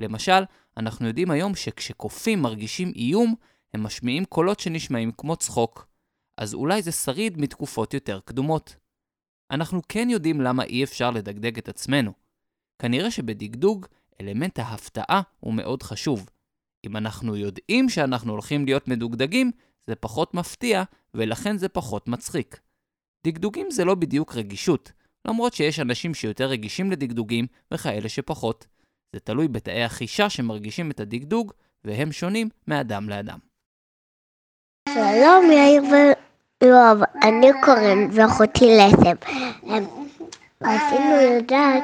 למשל, 0.00 0.42
אנחנו 0.76 1.06
יודעים 1.06 1.30
היום 1.30 1.54
שכשקופים 1.54 2.42
מרגישים 2.42 2.92
איום, 2.96 3.34
הם 3.74 3.82
משמיעים 3.82 4.24
קולות 4.24 4.60
שנשמעים 4.60 5.12
כמו 5.12 5.36
צחוק. 5.36 5.88
אז 6.36 6.54
אולי 6.54 6.82
זה 6.82 6.92
שריד 6.92 7.40
מתקופות 7.40 7.94
יותר 7.94 8.20
קדומות. 8.24 8.76
אנחנו 9.50 9.80
כן 9.88 10.10
יודעים 10.10 10.40
למה 10.40 10.64
אי 10.64 10.84
אפשר 10.84 11.10
לדגדג 11.10 11.58
את 11.58 11.68
עצמנו. 11.68 12.12
כנראה 12.78 13.10
שבדגדוג, 13.10 13.86
אלמנט 14.20 14.58
ההפתעה 14.58 15.22
הוא 15.40 15.54
מאוד 15.54 15.82
חשוב. 15.82 16.28
אם 16.86 16.96
אנחנו 16.96 17.36
יודעים 17.36 17.88
שאנחנו 17.88 18.32
הולכים 18.32 18.64
להיות 18.64 18.88
מדוגדגים, 18.88 19.50
זה 19.86 19.94
פחות 19.94 20.34
מפתיע, 20.34 20.82
ולכן 21.14 21.56
זה 21.56 21.68
פחות 21.68 22.08
מצחיק. 22.08 22.60
דגדוגים 23.26 23.70
זה 23.70 23.84
לא 23.84 23.94
בדיוק 23.94 24.34
רגישות, 24.34 24.92
למרות 25.24 25.54
שיש 25.54 25.80
אנשים 25.80 26.14
שיותר 26.14 26.46
רגישים 26.46 26.90
לדגדוגים 26.90 27.46
וכאלה 27.74 28.08
שפחות. 28.08 28.66
זה 29.12 29.20
תלוי 29.20 29.48
בתאי 29.48 29.84
החישה 29.84 30.30
שמרגישים 30.30 30.90
את 30.90 31.00
הדגדוג, 31.00 31.52
והם 31.84 32.12
שונים 32.12 32.48
מאדם 32.68 33.08
לאדם. 33.08 33.38
שלום 34.88 35.50
יאיר 35.52 35.82
ויואב, 36.62 37.02
אני 37.22 37.50
קורן 37.64 38.08
ואחותי 38.12 38.64
לסם. 38.64 39.16
רצינו 40.62 41.36
לדעת 41.36 41.82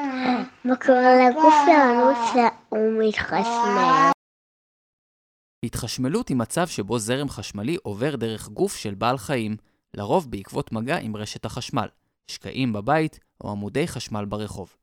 מה 0.63 0.75
קורה 0.75 1.29
לגוף 1.29 1.53
שלנו 1.65 2.11
שהוא 2.31 3.03
מתחשמל. 3.03 4.18
התחשמלות 5.63 6.29
היא 6.29 6.37
מצב 6.37 6.67
שבו 6.67 6.99
זרם 6.99 7.29
חשמלי 7.29 7.77
עובר 7.83 8.15
דרך 8.15 8.49
גוף 8.49 8.75
של 8.75 8.93
בעל 8.95 9.17
חיים, 9.17 9.57
לרוב 9.93 10.31
בעקבות 10.31 10.71
מגע 10.71 10.97
עם 10.97 11.15
רשת 11.15 11.45
החשמל, 11.45 11.87
שקעים 12.27 12.73
בבית 12.73 13.19
או 13.41 13.51
עמודי 13.51 13.87
חשמל 13.87 14.25
ברחוב. 14.25 14.75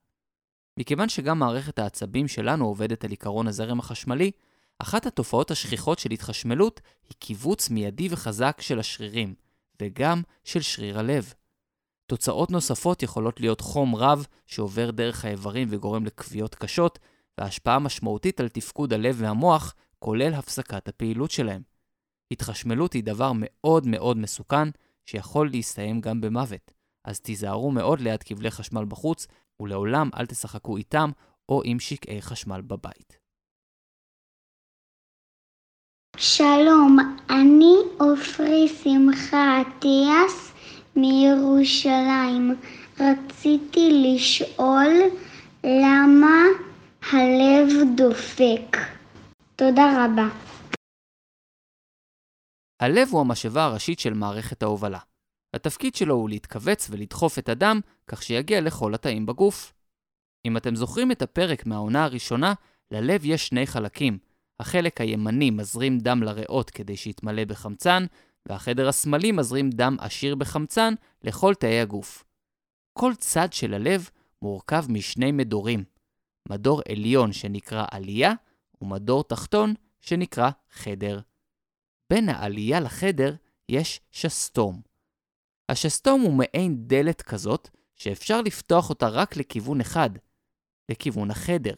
מכיוון 0.79 1.09
שגם 1.09 1.39
מערכת 1.39 1.79
העצבים 1.79 2.29
שלנו 2.29 2.67
עובדת 2.67 3.05
על 3.05 3.11
עיקרון 3.11 3.49
הזרם 3.49 3.79
החשמלי, 3.79 4.31
אחת 4.79 5.07
התופעות 5.07 5.51
השכיחות 5.51 5.99
של 5.99 6.11
התחשמלות 6.11 6.81
היא 7.09 7.17
קיבוץ 7.19 7.71
מיידי 7.71 8.09
וחזק 8.11 8.59
של 8.61 8.79
השרירים, 8.79 9.35
וגם 9.83 10.23
של 10.45 10.63
שריר 10.63 10.99
הלב. 10.99 11.33
תוצאות 12.07 12.51
נוספות 12.51 13.03
יכולות 13.03 13.41
להיות 13.41 13.61
חום 13.61 13.97
רב 13.97 14.27
שעובר 14.47 14.91
דרך 14.91 15.25
האיברים 15.25 15.69
וגורם 15.71 16.07
לכוויות 16.07 16.55
קשות, 16.55 16.99
והשפעה 17.39 17.79
משמעותית 17.79 18.41
על 18.41 18.49
תפקוד 18.49 18.93
הלב 18.93 19.17
והמוח, 19.19 19.75
כולל 19.99 20.35
הפסקת 20.35 20.89
הפעילות 20.89 21.31
שלהם. 21.31 21.63
התחשמלות 22.33 22.93
היא 22.93 23.05
דבר 23.05 23.33
מאוד 23.35 23.87
מאוד 23.87 24.17
מסוכן, 24.17 24.69
שיכול 25.07 25.51
להסתיים 25.51 26.01
גם 26.01 26.21
במוות, 26.21 26.73
אז 27.05 27.21
תיזהרו 27.21 27.71
מאוד 27.71 28.01
ליד 28.01 28.23
כבלי 28.23 28.51
חשמל 28.51 28.85
בחוץ, 28.85 29.27
ולעולם 29.61 30.11
אל 30.19 30.27
תשחקו 30.27 30.77
איתם 30.77 31.11
או 31.49 31.63
עם 31.65 31.81
שקעי 31.81 32.23
חשמל 32.23 32.61
בבית. 32.61 33.19
שלום, 36.17 36.99
אני 37.31 37.75
עופרי 37.99 38.69
שמחה 38.69 39.61
אטיאס 39.61 40.53
מירושלים. 40.97 42.57
רציתי 43.01 43.89
לשאול 44.05 44.93
למה 45.65 46.43
הלב 47.13 47.69
דופק. 47.97 48.96
תודה 49.59 50.05
רבה. 50.05 50.29
הלב 52.81 53.09
הוא 53.11 53.21
המשאבה 53.21 53.65
הראשית 53.65 53.99
של 53.99 54.15
מערכת 54.15 54.63
ההובלה. 54.63 54.99
התפקיד 55.57 55.95
שלו 55.95 56.15
הוא 56.15 56.29
להתכווץ 56.29 56.91
ולדחוף 56.91 57.39
את 57.39 57.49
הדם 57.49 57.81
כך 58.07 58.23
שיגיע 58.23 58.61
לכל 58.61 58.95
התאים 58.95 59.27
בגוף. 59.27 59.73
אם 60.47 60.57
אתם 60.57 60.75
זוכרים 60.75 61.13
את 61.13 61.23
הפרק 61.23 61.67
מהעונה 61.67 62.05
הראשונה, 62.05 62.55
ללב 62.91 63.25
יש 63.25 63.47
שני 63.47 63.67
חלקים. 63.67 64.19
החלק 64.61 65.01
הימני 65.01 65.51
מזרים 65.51 65.99
דם 65.99 66.23
לריאות 66.23 66.71
כדי 66.71 66.97
שיתמלא 66.97 67.45
בחמצן, 67.45 68.07
והחדר 68.49 68.89
השמאלי 68.89 69.33
מזרים 69.33 69.71
דם 69.71 69.97
עשיר 70.01 70.35
בחמצן 70.35 70.95
לכל 71.23 71.55
תאי 71.55 71.81
הגוף. 71.81 72.25
כל 72.99 73.15
צד 73.15 73.53
של 73.53 73.75
הלב 73.75 74.11
מורכב 74.43 74.85
משני 74.89 75.33
מדורים. 75.33 75.85
מדור 76.49 76.83
עליון 76.89 77.33
שנקרא 77.33 77.85
עלייה, 77.91 78.33
ומדור 78.83 79.25
תחתון 79.25 79.75
שנקרא 80.01 80.51
חדר. 80.71 81.21
בין 82.11 82.29
העלייה 82.29 82.81
לחדר 82.81 83.35
יש 83.69 84.01
שסתום. 84.11 84.81
השסתום 85.69 86.21
הוא 86.21 86.35
מעין 86.35 86.89
דלת 86.89 87.23
כזאת, 87.23 87.69
שאפשר 87.95 88.41
לפתוח 88.41 88.91
אותה 88.91 89.09
רק 89.09 89.37
לכיוון 89.37 89.81
אחד, 89.81 90.11
לכיוון 90.89 91.31
החדר. 91.31 91.75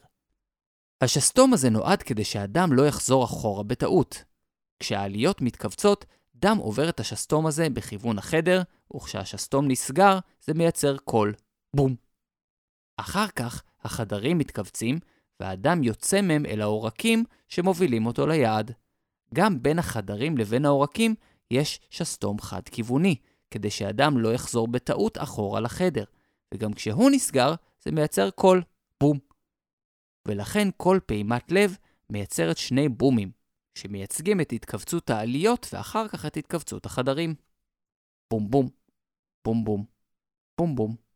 השסתום 1.01 1.53
הזה 1.53 1.69
נועד 1.69 2.03
כדי 2.03 2.23
שהדם 2.23 2.73
לא 2.73 2.87
יחזור 2.87 3.25
אחורה 3.25 3.63
בטעות. 3.63 4.23
כשהעליות 4.79 5.41
מתכווצות, 5.41 6.05
דם 6.35 6.57
עובר 6.57 6.89
את 6.89 6.99
השסתום 6.99 7.45
הזה 7.45 7.69
בכיוון 7.69 8.17
החדר, 8.17 8.61
וכשהשסתום 8.95 9.67
נסגר, 9.67 10.19
זה 10.41 10.53
מייצר 10.53 10.97
קול 10.97 11.33
בום. 11.75 11.95
אחר 12.97 13.27
כך, 13.27 13.63
החדרים 13.83 14.37
מתכווצים, 14.37 14.99
והדם 15.39 15.83
יוצא 15.83 16.21
מהם 16.21 16.45
אל 16.45 16.61
העורקים 16.61 17.23
שמובילים 17.47 18.05
אותו 18.05 18.27
ליעד. 18.27 18.71
גם 19.33 19.63
בין 19.63 19.79
החדרים 19.79 20.37
לבין 20.37 20.65
העורקים 20.65 21.15
יש 21.51 21.79
שסתום 21.89 22.39
חד-כיווני, 22.41 23.15
כדי 23.51 23.69
שהדם 23.69 24.17
לא 24.17 24.33
יחזור 24.33 24.67
בטעות 24.67 25.17
אחורה 25.17 25.59
לחדר, 25.59 26.03
וגם 26.53 26.73
כשהוא 26.73 27.11
נסגר, 27.11 27.53
זה 27.83 27.91
מייצר 27.91 28.29
קול 28.29 28.63
בום. 29.01 29.19
ולכן 30.27 30.67
כל 30.77 30.99
פעימת 31.05 31.51
לב 31.51 31.77
מייצרת 32.09 32.57
שני 32.57 32.89
בומים, 32.89 33.31
שמייצגים 33.75 34.41
את 34.41 34.53
התכווצות 34.53 35.09
העליות 35.09 35.67
ואחר 35.73 36.07
כך 36.07 36.25
את 36.25 36.37
התכווצות 36.37 36.85
החדרים. 36.85 37.35
בום 38.31 38.51
בום, 38.51 38.69
בום 39.45 39.63
בום, 39.63 39.85
בום 40.57 40.75
בום. 40.75 41.08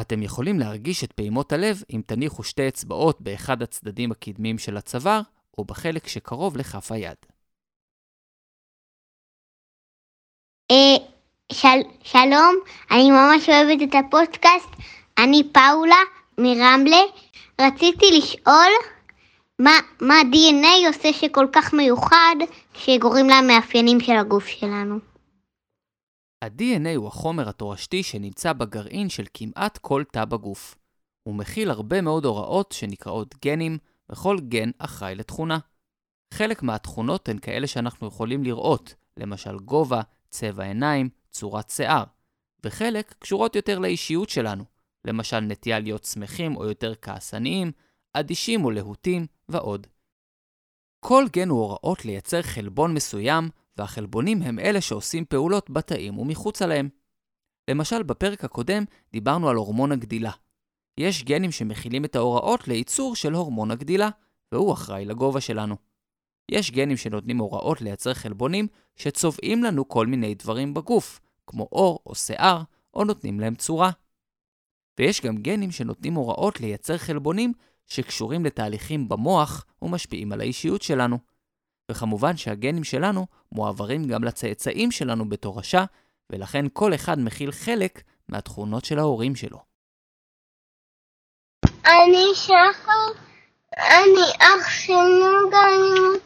אתם 0.00 0.22
יכולים 0.22 0.58
להרגיש 0.58 1.04
את 1.04 1.12
פעימות 1.12 1.52
הלב 1.52 1.82
אם 1.94 2.00
תניחו 2.06 2.42
שתי 2.42 2.68
אצבעות 2.68 3.20
באחד 3.20 3.62
הצדדים 3.62 4.12
הקדמיים 4.12 4.58
של 4.58 4.76
הצוואר, 4.76 5.20
או 5.58 5.64
בחלק 5.64 6.08
שקרוב 6.08 6.56
לכף 6.56 6.92
היד. 6.92 7.16
אה, 10.70 11.06
של, 11.52 11.78
שלום, 12.02 12.56
אני 12.90 13.10
ממש 13.10 13.48
אוהבת 13.48 13.82
את 13.82 13.94
הפודקאסט. 13.94 14.68
אני 15.18 15.42
פאולה 15.52 16.02
מרמלה. 16.38 17.02
רציתי 17.60 18.06
לשאול 18.18 18.72
מה, 19.58 19.78
מה 20.00 20.14
DNA 20.32 20.86
עושה 20.88 21.12
שכל 21.12 21.46
כך 21.52 21.74
מיוחד 21.74 22.36
שגורם 22.74 23.26
למאפיינים 23.26 24.00
של 24.00 24.16
הגוף 24.16 24.46
שלנו. 24.46 25.15
ה-DNA 26.46 26.96
הוא 26.96 27.08
החומר 27.08 27.48
התורשתי 27.48 28.02
שנמצא 28.02 28.52
בגרעין 28.52 29.08
של 29.08 29.24
כמעט 29.34 29.78
כל 29.78 30.04
תא 30.12 30.24
בגוף. 30.24 30.78
הוא 31.22 31.34
מכיל 31.34 31.70
הרבה 31.70 32.00
מאוד 32.00 32.24
הוראות 32.24 32.72
שנקראות 32.72 33.34
גנים, 33.44 33.78
וכל 34.12 34.38
גן 34.40 34.70
אחראי 34.78 35.14
לתכונה. 35.14 35.58
חלק 36.34 36.62
מהתכונות 36.62 37.28
הן 37.28 37.38
כאלה 37.38 37.66
שאנחנו 37.66 38.06
יכולים 38.06 38.44
לראות, 38.44 38.94
למשל 39.16 39.58
גובה, 39.58 40.00
צבע 40.30 40.64
עיניים, 40.64 41.08
צורת 41.30 41.70
שיער, 41.70 42.04
וחלק 42.64 43.14
קשורות 43.18 43.56
יותר 43.56 43.78
לאישיות 43.78 44.28
שלנו, 44.28 44.64
למשל 45.04 45.40
נטייה 45.40 45.78
להיות 45.78 46.04
שמחים 46.04 46.56
או 46.56 46.64
יותר 46.64 46.94
כעסניים, 47.02 47.72
אדישים 48.12 48.64
או 48.64 48.70
להוטים 48.70 49.26
ועוד. 49.48 49.86
כל 51.00 51.24
גן 51.32 51.48
הוא 51.48 51.60
הוראות 51.60 52.04
לייצר 52.04 52.42
חלבון 52.42 52.94
מסוים, 52.94 53.48
והחלבונים 53.78 54.42
הם 54.42 54.58
אלה 54.58 54.80
שעושים 54.80 55.24
פעולות 55.24 55.70
בתאים 55.70 56.18
ומחוצה 56.18 56.66
להם. 56.66 56.88
למשל, 57.70 58.02
בפרק 58.02 58.44
הקודם 58.44 58.84
דיברנו 59.12 59.48
על 59.48 59.56
הורמון 59.56 59.92
הגדילה. 59.92 60.30
יש 60.98 61.24
גנים 61.24 61.52
שמכילים 61.52 62.04
את 62.04 62.16
ההוראות 62.16 62.68
לייצור 62.68 63.16
של 63.16 63.32
הורמון 63.32 63.70
הגדילה, 63.70 64.08
והוא 64.52 64.72
אחראי 64.72 65.04
לגובה 65.04 65.40
שלנו. 65.40 65.76
יש 66.50 66.70
גנים 66.70 66.96
שנותנים 66.96 67.38
הוראות 67.38 67.80
לייצר 67.80 68.14
חלבונים 68.14 68.66
שצובעים 68.96 69.64
לנו 69.64 69.88
כל 69.88 70.06
מיני 70.06 70.34
דברים 70.34 70.74
בגוף, 70.74 71.20
כמו 71.46 71.66
עור 71.70 71.98
או 72.06 72.14
שיער, 72.14 72.62
או 72.94 73.04
נותנים 73.04 73.40
להם 73.40 73.54
צורה. 73.54 73.90
ויש 74.98 75.20
גם 75.20 75.36
גנים 75.36 75.70
שנותנים 75.70 76.14
הוראות 76.14 76.60
לייצר 76.60 76.98
חלבונים 76.98 77.52
שקשורים 77.86 78.44
לתהליכים 78.44 79.08
במוח 79.08 79.64
ומשפיעים 79.82 80.32
על 80.32 80.40
האישיות 80.40 80.82
שלנו. 80.82 81.18
וכמובן 81.90 82.36
שהגנים 82.36 82.84
שלנו 82.84 83.26
מועברים 83.52 84.04
גם 84.04 84.24
לצאצאים 84.24 84.90
שלנו 84.90 85.28
בתורשה, 85.28 85.84
ולכן 86.30 86.64
כל 86.72 86.94
אחד 86.94 87.18
מכיל 87.18 87.52
חלק 87.52 88.02
מהתכונות 88.28 88.84
של 88.84 88.98
ההורים 88.98 89.36
שלו. 89.36 89.58
אני 91.86 92.26
שחר, 92.34 93.22
אני 93.76 94.26
אח 94.38 94.68
של 94.68 94.92
נוגה, 94.92 95.58
אני 95.58 96.18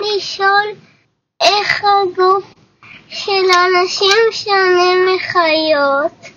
לשאול 0.00 0.68
איך 1.40 1.84
הגוף 1.84 2.54
של 3.08 3.30
אנשים 3.32 4.32
שונה 4.32 5.16
מחיות. 5.16 6.34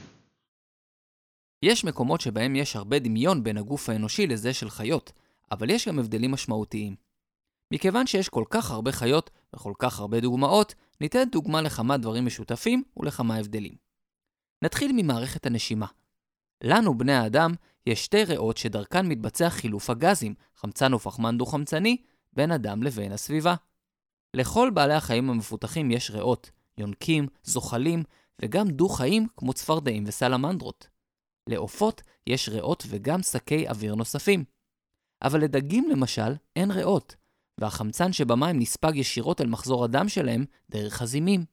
יש 1.63 1.85
מקומות 1.85 2.21
שבהם 2.21 2.55
יש 2.55 2.75
הרבה 2.75 2.99
דמיון 2.99 3.43
בין 3.43 3.57
הגוף 3.57 3.89
האנושי 3.89 4.27
לזה 4.27 4.53
של 4.53 4.69
חיות, 4.69 5.11
אבל 5.51 5.69
יש 5.69 5.87
גם 5.87 5.99
הבדלים 5.99 6.31
משמעותיים. 6.31 7.10
מכיוון 7.71 8.07
שיש 8.07 8.29
כל 8.29 8.43
כך 8.49 8.71
הרבה 8.71 8.91
חיות 8.91 9.29
וכל 9.55 9.73
כך 9.79 9.99
הרבה 9.99 10.19
דוגמאות, 10.19 10.75
ניתן 11.01 11.23
דוגמה 11.31 11.61
לכמה 11.61 11.97
דברים 11.97 12.25
משותפים 12.25 12.83
ולכמה 12.97 13.37
הבדלים. 13.37 13.75
נתחיל 14.63 14.91
ממערכת 14.95 15.45
הנשימה. 15.45 15.85
לנו, 16.63 16.97
בני 16.97 17.13
האדם, 17.13 17.51
יש 17.85 18.05
שתי 18.05 18.23
ריאות 18.23 18.57
שדרכן 18.57 19.07
מתבצע 19.07 19.49
חילוף 19.49 19.89
הגזים, 19.89 20.35
חמצן 20.55 20.93
ופחמן 20.93 21.37
דו-חמצני, 21.37 21.97
בין 22.33 22.51
אדם 22.51 22.83
לבין 22.83 23.11
הסביבה. 23.11 23.55
לכל 24.33 24.69
בעלי 24.73 24.93
החיים 24.93 25.29
המפותחים 25.29 25.91
יש 25.91 26.11
ריאות, 26.11 26.51
יונקים, 26.77 27.27
זוחלים, 27.43 28.03
וגם 28.41 28.67
דו-חיים 28.67 29.27
כמו 29.37 29.53
צפרדעים 29.53 30.03
וסלמנדרות. 30.07 30.87
לעופות 31.49 32.01
יש 32.27 32.49
ריאות 32.49 32.83
וגם 32.87 33.23
שקי 33.23 33.69
אוויר 33.69 33.95
נוספים. 33.95 34.43
אבל 35.23 35.41
לדגים 35.41 35.89
למשל 35.89 36.35
אין 36.55 36.71
ריאות, 36.71 37.15
והחמצן 37.61 38.13
שבמים 38.13 38.59
נספג 38.59 38.95
ישירות 38.95 39.41
אל 39.41 39.47
מחזור 39.47 39.83
הדם 39.83 40.09
שלהם 40.09 40.45
דרך 40.69 41.01
הזימים. 41.01 41.45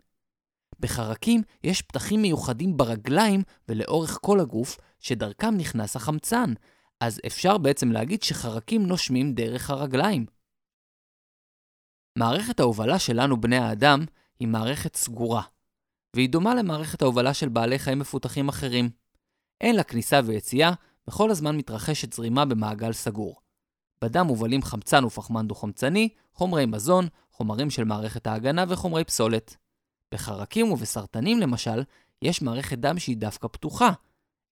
בחרקים 0.81 1.43
יש 1.65 1.83
פתחים 1.83 2.23
מיוחדים 2.23 2.77
ברגליים 2.77 3.43
ולאורך 3.69 4.19
כל 4.23 4.41
הגוף, 4.41 4.79
שדרכם 4.99 5.57
נכנס 5.57 5.97
החמצן, 5.97 6.53
אז 7.01 7.21
אפשר 7.27 7.59
בעצם 7.59 7.93
להגיד 7.93 8.23
שחרקים 8.23 8.87
נושמים 8.87 9.35
דרך 9.35 9.71
הרגליים. 9.71 10.27
מערכת 12.19 12.61
ההובלה 12.61 12.99
שלנו, 12.99 13.41
בני 13.41 13.57
האדם, 13.57 14.05
היא 14.41 14.49
מערכת 14.49 14.97
סגורה, 14.97 15.43
והיא 16.17 16.29
דומה 16.29 16.55
למערכת 16.55 17.03
ההובלה 17.03 17.35
של 17.35 17.49
בעלי 17.49 17.79
חיים 17.79 17.99
מפותחים 17.99 18.49
אחרים. 18.49 18.91
אין 19.61 19.77
לה 19.77 19.83
כניסה 19.83 20.21
ויציאה, 20.25 20.73
וכל 21.09 21.31
הזמן 21.31 21.57
מתרחשת 21.57 22.13
זרימה 22.13 22.45
במעגל 22.45 22.93
סגור. 22.93 23.48
בדם 24.03 24.27
מובלים 24.27 24.63
חמצן 24.63 25.05
ופחמן 25.05 25.49
דו-חמצני, 25.49 26.09
חומרי 26.35 26.67
מזון, 26.67 27.09
חומרים 27.33 27.71
של 27.71 27.85
מערכת 27.85 28.27
ההגנה 28.27 28.65
וחומרי 28.69 29.05
פסולת. 29.05 29.57
בחרקים 30.15 30.73
ובסרטנים 30.73 31.39
למשל, 31.39 31.83
יש 32.23 32.43
מערכת 32.43 32.79
דם 32.79 32.99
שהיא 32.99 33.17
דווקא 33.17 33.49
פתוחה. 33.49 33.93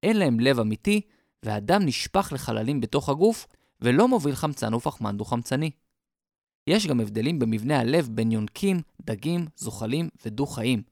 אין 0.03 0.17
להם 0.17 0.41
לב 0.41 0.61
אמיתי, 0.61 1.01
והדם 1.43 1.83
נשפך 1.83 2.33
לחללים 2.35 2.81
בתוך 2.81 3.09
הגוף, 3.09 3.47
ולא 3.81 4.09
מוביל 4.09 4.35
חמצן 4.35 4.75
ופחמן 4.75 5.17
דו-חמצני. 5.17 5.71
יש 6.67 6.87
גם 6.87 7.01
הבדלים 7.01 7.39
במבנה 7.39 7.81
הלב 7.81 8.09
בין 8.13 8.33
יונקים, 8.33 8.81
דגים, 9.01 9.47
זוחלים 9.57 10.09
ודו-חיים. 10.27 10.83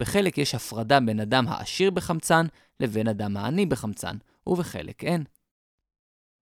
בחלק 0.00 0.38
יש 0.38 0.54
הפרדה 0.54 1.00
בין 1.00 1.20
אדם 1.20 1.48
העשיר 1.48 1.90
בחמצן 1.90 2.46
לבין 2.80 3.08
אדם 3.08 3.36
העני 3.36 3.66
בחמצן, 3.66 4.16
ובחלק 4.46 5.04
אין. 5.04 5.24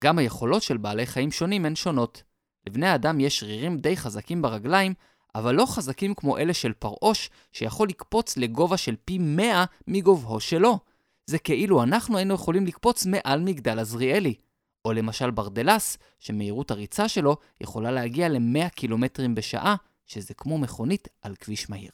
גם 0.05 0.19
היכולות 0.19 0.63
של 0.63 0.77
בעלי 0.77 1.07
חיים 1.07 1.31
שונים 1.31 1.65
הן 1.65 1.75
שונות. 1.75 2.23
לבני 2.67 2.87
האדם 2.87 3.21
יש 3.21 3.39
שרירים 3.39 3.79
די 3.79 3.97
חזקים 3.97 4.43
ברגליים, 4.43 4.95
אבל 5.35 5.55
לא 5.55 5.67
חזקים 5.67 6.15
כמו 6.15 6.39
אלה 6.39 6.55
של 6.55 6.73
פרעוש, 6.73 7.31
שיכול 7.53 7.89
לקפוץ 7.89 8.37
לגובה 8.37 8.77
של 8.77 8.97
פי 9.05 9.19
100 9.19 9.65
מגובהו 9.87 10.41
שלו. 10.41 10.79
זה 11.27 11.39
כאילו 11.39 11.83
אנחנו 11.83 12.17
היינו 12.17 12.35
יכולים 12.35 12.67
לקפוץ 12.67 13.07
מעל 13.07 13.41
מגדל 13.41 13.79
עזריאלי. 13.79 14.35
או 14.85 14.93
למשל 14.93 15.31
ברדלס, 15.31 15.99
שמהירות 16.19 16.71
הריצה 16.71 17.09
שלו 17.09 17.37
יכולה 17.61 17.91
להגיע 17.91 18.29
ל-100 18.29 18.69
קילומטרים 18.69 19.35
בשעה, 19.35 19.77
שזה 20.07 20.35
כמו 20.35 20.59
מכונית 20.59 21.09
על 21.23 21.37
כביש 21.37 21.71
מהיר. 21.71 21.93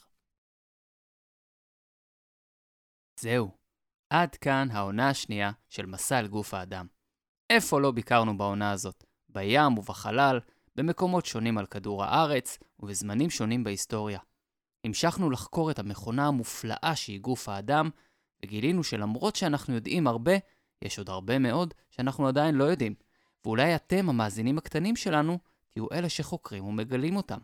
זהו, 3.21 3.51
עד 4.11 4.37
כאן 4.37 4.69
העונה 4.71 5.09
השנייה 5.09 5.51
של 5.69 5.87
מסע 5.87 6.19
אל 6.19 6.27
גוף 6.27 6.55
האדם. 6.55 7.00
איפה 7.51 7.81
לא 7.81 7.91
ביקרנו 7.91 8.39
בעונה 8.39 8.71
הזאת? 8.71 9.05
בים 9.29 9.79
ובחלל, 9.79 10.41
במקומות 10.77 11.27
שונים 11.27 11.59
על 11.59 11.67
כדור 11.67 12.05
הארץ 12.05 12.59
ובזמנים 12.81 13.31
שונים 13.31 13.65
בהיסטוריה. 13.65 14.19
המשכנו 14.85 15.31
לחקור 15.31 15.71
את 15.71 15.79
המכונה 15.79 16.27
המופלאה 16.27 16.93
שהיא 16.97 17.21
גוף 17.21 17.49
האדם, 17.49 17.91
וגילינו 18.43 18.85
שלמרות 18.85 19.37
שאנחנו 19.37 19.75
יודעים 19.75 20.07
הרבה, 20.07 20.33
יש 20.83 20.99
עוד 20.99 21.09
הרבה 21.09 21.39
מאוד 21.39 21.75
שאנחנו 21.91 22.29
עדיין 22.29 22.55
לא 22.55 22.65
יודעים, 22.65 22.95
ואולי 23.45 23.75
אתם, 23.75 24.09
המאזינים 24.09 24.59
הקטנים 24.59 24.97
שלנו, 24.97 25.39
תהיו 25.71 25.87
אלה 25.93 26.09
שחוקרים 26.09 26.65
ומגלים 26.65 27.17
אותם. 27.17 27.39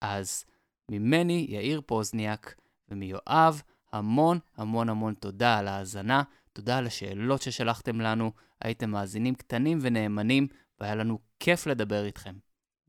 אז 0.00 0.44
ממני, 0.90 1.46
יאיר 1.48 1.80
פוזניאק, 1.86 2.54
ומיואב, 2.88 3.62
המון 3.92 4.38
המון 4.56 4.88
המון 4.88 5.14
תודה 5.14 5.58
על 5.58 5.68
ההאזנה, 5.68 6.22
תודה 6.52 6.78
על 6.78 6.86
השאלות 6.86 7.42
ששלחתם 7.42 8.00
לנו, 8.00 8.32
הייתם 8.64 8.90
מאזינים 8.90 9.34
קטנים 9.34 9.78
ונאמנים, 9.80 10.46
והיה 10.80 10.94
לנו 10.94 11.18
כיף 11.40 11.66
לדבר 11.66 12.04
איתכם. 12.04 12.34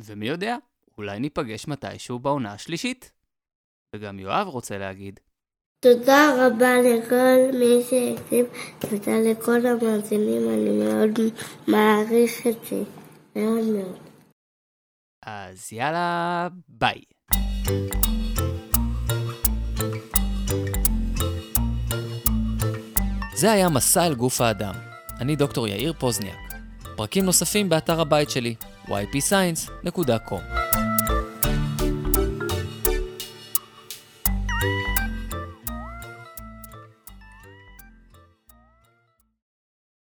ומי 0.01 0.27
יודע, 0.27 0.57
אולי 0.97 1.19
ניפגש 1.19 1.67
מתישהו 1.67 2.19
בעונה 2.19 2.53
השלישית. 2.53 3.11
וגם 3.95 4.19
יואב 4.19 4.47
רוצה 4.47 4.77
להגיד, 4.77 5.19
תודה 5.79 6.47
רבה 6.47 6.73
לכל 6.81 7.57
מי 7.59 7.83
שהקשיב, 7.89 8.45
תודה 8.79 9.11
לכל 9.31 9.65
המאזינים, 9.65 10.49
אני 10.49 10.83
מאוד 10.83 11.19
מעריך 11.67 12.47
את 12.47 12.65
זה, 12.69 12.83
מאוד 13.35 13.65
מאוד. 13.65 13.99
אז 15.25 15.73
יאללה, 15.73 16.47
ביי. 16.67 17.01
זה 23.35 23.51
היה 23.51 23.69
מסע 23.69 24.05
אל 24.07 24.15
גוף 24.15 24.41
האדם. 24.41 24.85
אני 25.19 25.36
דוקטור 25.36 25.67
יאיר 25.67 25.93
פוזניאק. 25.99 26.54
פרקים 26.95 27.25
נוספים 27.25 27.69
באתר 27.69 28.01
הבית 28.01 28.30
שלי, 28.30 28.56
ypscience.com 28.88 30.64